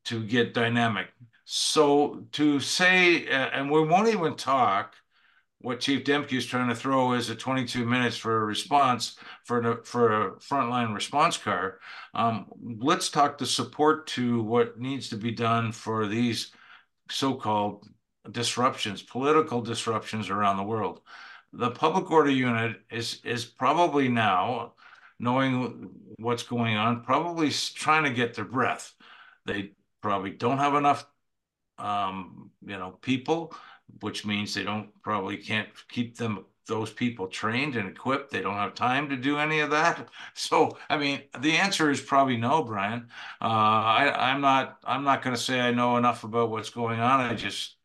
to 0.07 0.23
get 0.23 0.53
dynamic 0.53 1.07
so 1.45 2.23
to 2.31 2.59
say 2.59 3.27
uh, 3.27 3.49
and 3.53 3.69
we 3.71 3.81
won't 3.81 4.09
even 4.09 4.35
talk 4.35 4.95
what 5.59 5.79
Chief 5.79 6.03
Demkiw 6.03 6.37
is 6.37 6.45
trying 6.45 6.69
to 6.69 6.75
throw 6.75 7.13
is 7.13 7.29
a 7.29 7.35
22 7.35 7.85
minutes 7.85 8.15
for 8.15 8.41
a 8.41 8.45
response 8.45 9.17
for 9.43 9.61
the 9.61 9.81
for 9.83 10.27
a 10.27 10.31
frontline 10.35 10.93
response 10.93 11.37
car. 11.37 11.79
Um, 12.13 12.45
let's 12.79 13.09
talk 13.09 13.37
the 13.37 13.45
support 13.45 14.07
to 14.07 14.43
what 14.43 14.79
needs 14.79 15.09
to 15.09 15.17
be 15.17 15.31
done 15.31 15.71
for 15.71 16.05
these 16.05 16.51
so-called 17.09 17.87
disruptions, 18.31 19.01
political 19.01 19.61
disruptions 19.61 20.29
around 20.29 20.57
the 20.57 20.63
world. 20.63 21.01
The 21.53 21.71
public 21.71 22.11
order 22.11 22.29
unit 22.29 22.81
is 22.91 23.21
is 23.23 23.45
probably 23.45 24.09
now 24.09 24.73
knowing 25.19 25.89
what's 26.19 26.43
going 26.43 26.75
on, 26.75 27.01
probably 27.01 27.49
trying 27.49 28.03
to 28.03 28.11
get 28.11 28.35
their 28.35 28.45
breath. 28.45 28.93
They 29.45 29.71
probably 30.07 30.31
don't 30.31 30.57
have 30.57 30.75
enough, 30.75 31.05
um, 31.77 32.51
you 32.65 32.77
know, 32.77 32.91
people 33.01 33.53
which 34.01 34.25
means 34.25 34.53
they 34.53 34.63
don't 34.63 34.89
probably 35.01 35.37
can't 35.37 35.69
keep 35.89 36.17
them 36.17 36.45
those 36.67 36.91
people 36.91 37.27
trained 37.27 37.77
and 37.77 37.87
equipped. 37.89 38.29
They 38.29 38.41
don't 38.41 38.55
have 38.55 38.73
time 38.73 39.07
to 39.09 39.15
do 39.15 39.37
any 39.37 39.61
of 39.61 39.71
that. 39.71 40.09
So, 40.33 40.77
I 40.89 40.97
mean, 40.97 41.23
the 41.39 41.57
answer 41.57 41.89
is 41.89 41.99
probably 41.99 42.37
no, 42.37 42.63
Brian. 42.63 43.07
Uh, 43.41 43.45
I, 43.45 44.29
I'm 44.29 44.41
not. 44.41 44.77
I'm 44.83 45.03
not 45.03 45.23
going 45.23 45.35
to 45.35 45.41
say 45.41 45.59
I 45.59 45.71
know 45.71 45.97
enough 45.97 46.23
about 46.23 46.51
what's 46.51 46.69
going 46.69 46.99
on. 46.99 47.21
I 47.21 47.33
just 47.33 47.75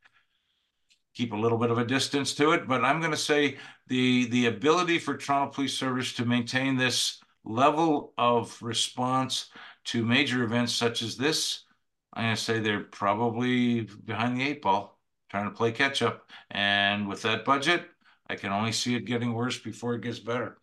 keep 1.14 1.32
a 1.32 1.36
little 1.36 1.58
bit 1.58 1.70
of 1.70 1.78
a 1.78 1.84
distance 1.84 2.34
to 2.34 2.52
it. 2.52 2.68
But 2.68 2.84
I'm 2.84 3.00
going 3.00 3.12
to 3.12 3.16
say 3.16 3.56
the 3.86 4.26
the 4.26 4.46
ability 4.46 4.98
for 4.98 5.16
Toronto 5.16 5.52
Police 5.52 5.78
Service 5.78 6.12
to 6.14 6.24
maintain 6.26 6.76
this 6.76 7.20
level 7.44 8.12
of 8.18 8.60
response 8.60 9.46
to 9.84 10.04
major 10.04 10.42
events 10.42 10.74
such 10.74 11.02
as 11.02 11.16
this, 11.16 11.64
I'm 12.12 12.24
going 12.24 12.36
to 12.36 12.42
say 12.42 12.60
they're 12.60 12.80
probably 12.80 13.82
behind 13.82 14.36
the 14.36 14.48
eight 14.48 14.62
ball 14.62 14.98
trying 15.30 15.44
to 15.44 15.50
play 15.50 15.72
catch 15.72 16.02
up. 16.02 16.30
And 16.50 17.08
with 17.08 17.22
that 17.22 17.44
budget, 17.44 17.86
I 18.28 18.36
can 18.36 18.52
only 18.52 18.72
see 18.72 18.94
it 18.94 19.06
getting 19.06 19.32
worse 19.32 19.58
before 19.58 19.94
it 19.94 20.02
gets 20.02 20.18
better. 20.18 20.58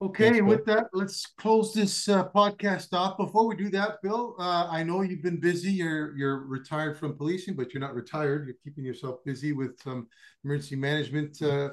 Okay, 0.00 0.30
Thanks, 0.30 0.46
with 0.46 0.64
that, 0.66 0.86
let's 0.92 1.26
close 1.26 1.74
this 1.74 2.08
uh, 2.08 2.28
podcast 2.28 2.92
off. 2.92 3.16
Before 3.16 3.48
we 3.48 3.56
do 3.56 3.68
that, 3.70 4.00
Bill, 4.00 4.36
uh, 4.38 4.68
I 4.70 4.84
know 4.84 5.02
you've 5.02 5.24
been 5.24 5.40
busy. 5.40 5.72
You're 5.72 6.16
you're 6.16 6.46
retired 6.46 6.96
from 6.96 7.16
policing, 7.16 7.56
but 7.56 7.74
you're 7.74 7.80
not 7.80 7.96
retired. 7.96 8.46
You're 8.46 8.54
keeping 8.62 8.84
yourself 8.84 9.24
busy 9.24 9.52
with 9.52 9.80
some 9.80 10.06
emergency 10.44 10.76
management 10.76 11.42
uh, 11.42 11.70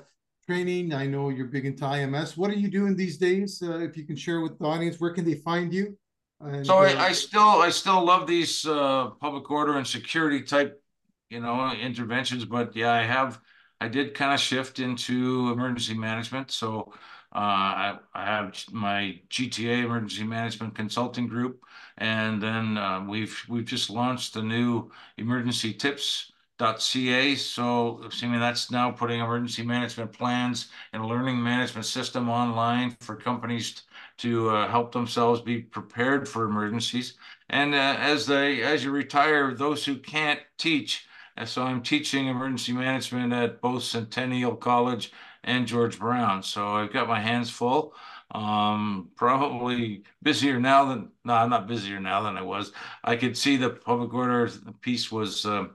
training. 0.47 0.91
I 0.91 1.05
know 1.05 1.29
you're 1.29 1.45
big 1.45 1.67
into 1.67 1.83
IMS. 1.83 2.35
What 2.35 2.49
are 2.49 2.55
you 2.55 2.67
doing 2.67 2.95
these 2.95 3.17
days? 3.17 3.61
Uh, 3.61 3.77
if 3.77 3.95
you 3.95 4.05
can 4.05 4.15
share 4.15 4.41
with 4.41 4.57
the 4.57 4.65
audience, 4.65 4.99
where 4.99 5.13
can 5.13 5.23
they 5.23 5.35
find 5.35 5.71
you? 5.71 5.95
And, 6.41 6.65
So 6.65 6.79
uh, 6.79 6.83
I, 6.83 7.07
I 7.07 7.11
still 7.11 7.41
I 7.61 7.69
still 7.69 8.03
love 8.03 8.27
these 8.27 8.65
uh, 8.65 9.09
public 9.21 9.49
order 9.51 9.77
and 9.77 9.85
security 9.87 10.41
type, 10.41 10.81
you 11.29 11.39
know, 11.39 11.71
interventions. 11.73 12.45
But 12.45 12.75
yeah, 12.75 12.91
I 12.91 13.03
have 13.03 13.39
I 13.79 13.87
did 13.87 14.13
kind 14.15 14.33
of 14.33 14.39
shift 14.39 14.79
into 14.79 15.51
emergency 15.51 15.93
management. 15.93 16.51
So 16.51 16.91
uh, 17.33 17.37
I, 17.37 17.99
I 18.13 18.25
have 18.25 18.55
my 18.71 19.21
GTA 19.29 19.83
Emergency 19.83 20.23
Management 20.23 20.75
Consulting 20.75 21.27
Group, 21.27 21.61
and 21.97 22.41
then 22.41 22.77
uh, 22.77 23.03
we've 23.07 23.37
we've 23.47 23.65
just 23.65 23.89
launched 23.89 24.35
a 24.35 24.41
new 24.41 24.89
emergency 25.17 25.73
tips 25.73 26.31
.ca. 26.57 27.35
So 27.35 28.01
I 28.03 28.07
assuming 28.07 28.39
that's 28.39 28.71
now 28.71 28.91
putting 28.91 29.19
emergency 29.19 29.63
management 29.63 30.13
plans 30.13 30.69
and 30.93 31.05
learning 31.05 31.41
management 31.41 31.85
system 31.85 32.29
online 32.29 32.95
for 33.01 33.15
companies 33.15 33.83
to 34.17 34.49
uh, 34.49 34.67
help 34.69 34.91
themselves 34.91 35.41
be 35.41 35.61
prepared 35.61 36.27
for 36.27 36.45
emergencies. 36.45 37.17
And 37.49 37.73
uh, 37.75 37.97
as 37.99 38.25
they 38.25 38.63
as 38.63 38.83
you 38.83 38.91
retire, 38.91 39.53
those 39.53 39.85
who 39.85 39.97
can't 39.97 40.39
teach. 40.57 41.07
And 41.37 41.47
so 41.47 41.63
I'm 41.63 41.81
teaching 41.81 42.27
emergency 42.27 42.71
management 42.71 43.33
at 43.33 43.61
both 43.61 43.83
Centennial 43.83 44.55
College 44.55 45.11
and 45.43 45.67
George 45.67 45.99
Brown. 45.99 46.41
So 46.43 46.67
I've 46.75 46.93
got 46.93 47.07
my 47.07 47.19
hands 47.19 47.49
full. 47.49 47.93
Um, 48.31 49.11
probably 49.15 50.03
busier 50.23 50.59
now 50.59 50.85
than 50.85 51.11
no, 51.23 51.33
I'm 51.33 51.49
not 51.49 51.67
busier 51.67 51.99
now 51.99 52.23
than 52.23 52.37
I 52.37 52.41
was. 52.41 52.71
I 53.03 53.15
could 53.15 53.37
see 53.37 53.55
the 53.55 53.69
public 53.69 54.13
order 54.13 54.49
piece 54.81 55.11
was 55.11 55.45
uh, 55.45 55.67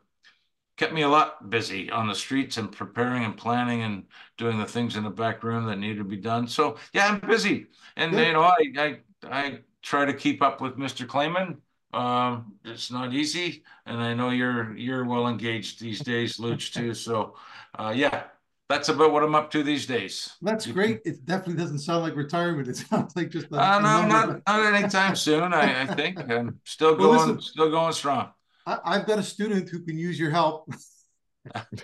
kept 0.81 0.95
me 0.95 1.03
a 1.03 1.09
lot 1.09 1.51
busy 1.51 1.91
on 1.91 2.09
the 2.09 2.15
streets 2.15 2.57
and 2.57 2.73
preparing 2.73 3.23
and 3.23 3.37
planning 3.37 3.83
and 3.83 4.03
doing 4.39 4.59
the 4.59 4.65
things 4.65 4.97
in 4.97 5.05
the 5.05 5.11
back 5.11 5.45
room 5.45 5.67
that 5.67 5.77
needed 5.77 5.99
to 5.99 6.05
be 6.05 6.17
done. 6.17 6.49
So 6.49 6.79
yeah, 6.95 7.07
I'm 7.07 7.21
busy, 7.21 7.67
and 7.97 8.15
you 8.15 8.33
know, 8.33 8.45
I 8.45 8.57
I 8.79 8.99
I 9.31 9.59
try 9.83 10.07
to 10.07 10.15
keep 10.15 10.41
up 10.41 10.63
with 10.63 10.79
Mr. 10.79 11.07
Claman. 11.07 11.59
Um, 11.93 12.55
it's 12.65 12.91
not 12.91 13.13
easy, 13.13 13.63
and 13.85 14.01
I 14.01 14.15
know 14.15 14.31
you're 14.31 14.75
you're 14.75 15.05
well 15.05 15.29
engaged 15.29 15.81
these 15.81 16.01
days, 16.01 16.39
Luch, 16.39 16.73
too. 16.73 16.95
So, 17.07 17.35
uh, 17.79 17.93
yeah, 17.95 18.25
that's 18.71 18.89
about 18.89 19.13
what 19.13 19.23
I'm 19.23 19.35
up 19.35 19.51
to 19.51 19.63
these 19.63 19.85
days. 19.85 20.37
That's 20.41 20.67
great. 20.67 21.01
It 21.05 21.27
definitely 21.27 21.63
doesn't 21.63 21.81
sound 21.81 22.05
like 22.05 22.17
retirement. 22.17 22.69
It 22.69 22.77
sounds 22.89 23.15
like 23.15 23.29
just. 23.29 23.53
A, 23.53 23.61
uh, 23.61 23.81
no, 23.81 24.07
not 24.07 24.41
not 24.47 24.75
anytime 24.75 25.15
soon. 25.15 25.53
I, 25.53 25.83
I 25.83 25.87
think 25.95 26.19
I'm 26.19 26.59
still 26.65 26.97
going, 26.97 27.11
well, 27.11 27.19
listen, 27.19 27.43
still 27.43 27.71
going 27.71 27.93
strong. 27.93 28.31
I, 28.85 28.99
have 28.99 29.07
got 29.07 29.19
a 29.19 29.23
student 29.23 29.69
who 29.69 29.81
can 29.81 29.99
use 29.99 30.19
your 30.19 30.31
help. 30.31 30.73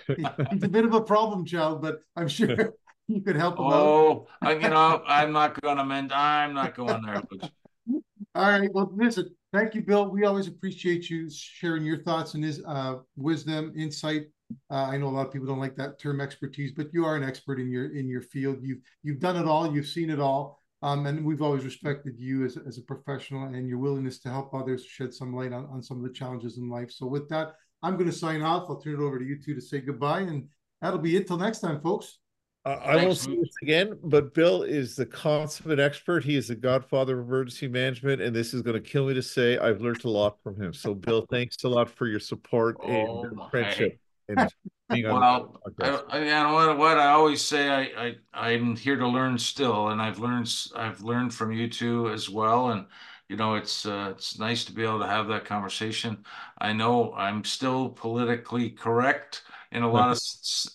He's 0.07 0.63
a 0.63 0.69
bit 0.69 0.85
of 0.85 0.93
a 0.93 1.01
problem 1.01 1.45
child, 1.45 1.81
but 1.81 2.01
I'm 2.15 2.27
sure 2.27 2.73
you 3.07 3.21
could 3.21 3.35
help 3.35 3.57
him 3.57 3.65
oh, 3.65 4.27
out. 4.41 4.61
you 4.61 4.69
know, 4.69 5.01
I'm 5.05 5.31
not 5.31 5.59
going 5.61 5.77
to 5.77 5.85
mend. 5.85 6.13
I'm 6.13 6.53
not 6.53 6.75
going 6.75 7.01
there. 7.03 7.23
All 8.35 8.51
right. 8.51 8.71
Well, 8.73 8.91
listen. 8.95 9.29
Thank 9.53 9.75
you, 9.75 9.81
Bill. 9.81 10.09
We 10.09 10.25
always 10.25 10.47
appreciate 10.47 11.09
you 11.09 11.29
sharing 11.31 11.85
your 11.85 12.03
thoughts 12.03 12.33
and 12.33 12.43
his 12.43 12.61
uh, 12.65 12.97
wisdom, 13.15 13.73
insight. 13.77 14.27
Uh, 14.69 14.75
I 14.75 14.97
know 14.97 15.07
a 15.07 15.09
lot 15.09 15.27
of 15.27 15.33
people 15.33 15.47
don't 15.47 15.59
like 15.59 15.75
that 15.77 15.99
term 15.99 16.21
expertise, 16.21 16.73
but 16.75 16.93
you 16.93 17.05
are 17.05 17.15
an 17.15 17.23
expert 17.23 17.59
in 17.59 17.69
your 17.69 17.95
in 17.95 18.07
your 18.07 18.21
field. 18.21 18.57
You've 18.61 18.79
you've 19.03 19.19
done 19.19 19.37
it 19.37 19.45
all. 19.45 19.73
You've 19.73 19.87
seen 19.87 20.09
it 20.09 20.19
all. 20.19 20.61
Um, 20.83 21.07
and 21.07 21.25
we've 21.25 21.41
always 21.41 21.65
respected 21.65 22.19
you 22.19 22.45
as, 22.45 22.57
as 22.67 22.77
a 22.77 22.83
professional 22.83 23.45
and 23.45 23.67
your 23.67 23.79
willingness 23.79 24.19
to 24.19 24.29
help 24.29 24.53
others 24.53 24.85
shed 24.85 25.13
some 25.13 25.35
light 25.35 25.51
on, 25.51 25.65
on 25.65 25.81
some 25.81 25.97
of 25.97 26.03
the 26.03 26.13
challenges 26.13 26.57
in 26.57 26.69
life. 26.69 26.91
So 26.91 27.07
with 27.07 27.27
that, 27.29 27.53
I'm 27.81 27.93
going 27.93 28.09
to 28.09 28.15
sign 28.15 28.41
off. 28.41 28.65
I'll 28.69 28.79
turn 28.79 28.93
it 28.93 28.99
over 28.99 29.17
to 29.17 29.25
you 29.25 29.39
two 29.43 29.55
to 29.55 29.61
say 29.61 29.79
goodbye. 29.79 30.21
And 30.21 30.47
that'll 30.81 30.99
be 30.99 31.15
it 31.15 31.27
till 31.27 31.37
next 31.37 31.59
time, 31.59 31.81
folks. 31.81 32.19
Uh, 32.65 32.79
I 32.83 32.97
won't 32.97 33.17
say 33.17 33.33
this 33.33 33.55
again, 33.63 33.97
but 34.03 34.33
Bill 34.33 34.63
is 34.63 34.95
the 34.95 35.05
consummate 35.05 35.79
expert. 35.79 36.25
He 36.25 36.35
is 36.35 36.49
the 36.49 36.55
godfather 36.55 37.17
of 37.17 37.25
emergency 37.25 37.69
management, 37.69 38.21
and 38.21 38.35
this 38.35 38.53
is 38.53 38.61
going 38.61 38.73
to 38.73 38.81
kill 38.81 39.07
me 39.07 39.13
to 39.13 39.23
say 39.23 39.57
I've 39.57 39.79
learned 39.79 40.03
a 40.03 40.09
lot 40.09 40.37
from 40.43 40.61
him. 40.61 40.73
So, 40.73 40.93
Bill, 40.93 41.25
thanks 41.31 41.63
a 41.63 41.69
lot 41.69 41.89
for 41.89 42.07
your 42.07 42.19
support 42.19 42.75
oh, 42.83 43.23
and 43.23 43.39
friendship. 43.49 43.97
And 44.27 44.53
well, 45.05 45.61
I, 45.81 46.01
I, 46.09 46.19
you 46.19 46.25
know 46.25 46.53
what, 46.53 46.77
what 46.77 46.97
I 46.97 47.07
always 47.07 47.41
say, 47.43 47.69
I, 47.69 48.07
I 48.07 48.15
I'm 48.33 48.75
here 48.75 48.97
to 48.97 49.07
learn 49.07 49.37
still, 49.37 49.89
and 49.89 50.01
I've 50.01 50.19
learned 50.19 50.53
I've 50.75 51.01
learned 51.01 51.33
from 51.33 51.51
you 51.51 51.69
two 51.69 52.09
as 52.09 52.29
well, 52.29 52.69
and 52.71 52.87
you 53.29 53.35
know 53.35 53.55
it's 53.55 53.85
uh, 53.85 54.13
it's 54.15 54.39
nice 54.39 54.65
to 54.65 54.73
be 54.73 54.83
able 54.83 54.99
to 54.99 55.07
have 55.07 55.27
that 55.29 55.45
conversation. 55.45 56.25
I 56.59 56.73
know 56.73 57.13
I'm 57.13 57.43
still 57.43 57.89
politically 57.89 58.69
correct 58.71 59.43
in 59.71 59.83
a 59.83 59.91
lot 59.91 60.11
of 60.11 60.19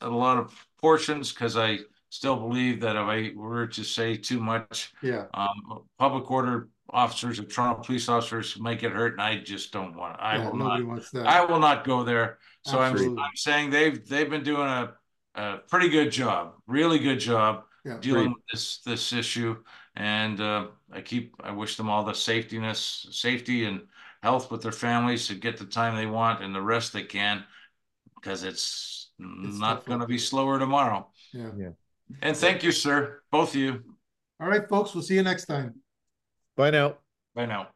a 0.00 0.10
lot 0.10 0.38
of 0.38 0.66
portions 0.80 1.32
because 1.32 1.56
I 1.56 1.80
still 2.10 2.36
believe 2.36 2.80
that 2.80 2.96
if 2.96 3.02
I 3.02 3.32
were 3.34 3.66
to 3.68 3.84
say 3.84 4.16
too 4.16 4.40
much, 4.40 4.92
yeah, 5.02 5.26
um, 5.34 5.84
public 5.98 6.30
order 6.30 6.68
officers 6.90 7.38
of 7.38 7.48
Toronto 7.48 7.82
police 7.82 8.08
officers 8.08 8.58
might 8.58 8.80
get 8.80 8.92
hurt, 8.92 9.12
and 9.12 9.22
I 9.22 9.38
just 9.38 9.72
don't 9.72 9.96
want. 9.96 10.16
I 10.20 10.36
yeah, 10.36 10.50
will 10.50 10.56
not. 10.56 11.02
I 11.26 11.44
will 11.44 11.58
not 11.58 11.84
go 11.84 12.04
there. 12.04 12.38
So 12.64 12.78
I'm, 12.78 12.96
I'm 13.18 13.36
saying 13.36 13.70
they've 13.70 14.06
they've 14.06 14.28
been 14.28 14.44
doing 14.44 14.68
a, 14.68 14.94
a 15.34 15.58
pretty 15.68 15.88
good 15.88 16.10
job, 16.10 16.54
really 16.66 16.98
good 16.98 17.18
job 17.18 17.64
yeah, 17.84 17.98
dealing 18.00 18.26
great. 18.26 18.34
with 18.34 18.44
this 18.52 18.78
this 18.78 19.12
issue, 19.12 19.56
and 19.96 20.40
uh, 20.40 20.66
I 20.92 21.00
keep 21.00 21.34
I 21.42 21.52
wish 21.52 21.76
them 21.76 21.88
all 21.88 22.04
the 22.04 22.12
safetyness, 22.12 23.12
safety 23.12 23.64
and 23.64 23.82
health 24.22 24.50
with 24.50 24.62
their 24.62 24.72
families 24.72 25.26
to 25.26 25.34
get 25.34 25.56
the 25.56 25.64
time 25.64 25.96
they 25.96 26.06
want 26.06 26.44
and 26.44 26.54
the 26.54 26.62
rest 26.62 26.92
they 26.92 27.02
can, 27.02 27.42
because 28.14 28.44
it's, 28.44 29.10
it's 29.18 29.58
not 29.58 29.84
going 29.84 29.98
to 29.98 30.06
be 30.06 30.18
slower 30.18 30.60
tomorrow. 30.60 31.08
Yeah. 31.32 31.50
Yeah. 31.58 31.70
And 32.20 32.36
thank 32.36 32.62
you, 32.62 32.70
sir, 32.70 33.22
both 33.32 33.50
of 33.50 33.56
you. 33.56 33.82
All 34.38 34.46
right, 34.46 34.68
folks. 34.68 34.94
We'll 34.94 35.02
see 35.02 35.14
you 35.14 35.24
next 35.24 35.46
time. 35.46 35.81
Bye 36.56 36.70
now. 36.70 36.96
Bye 37.34 37.46
now. 37.46 37.68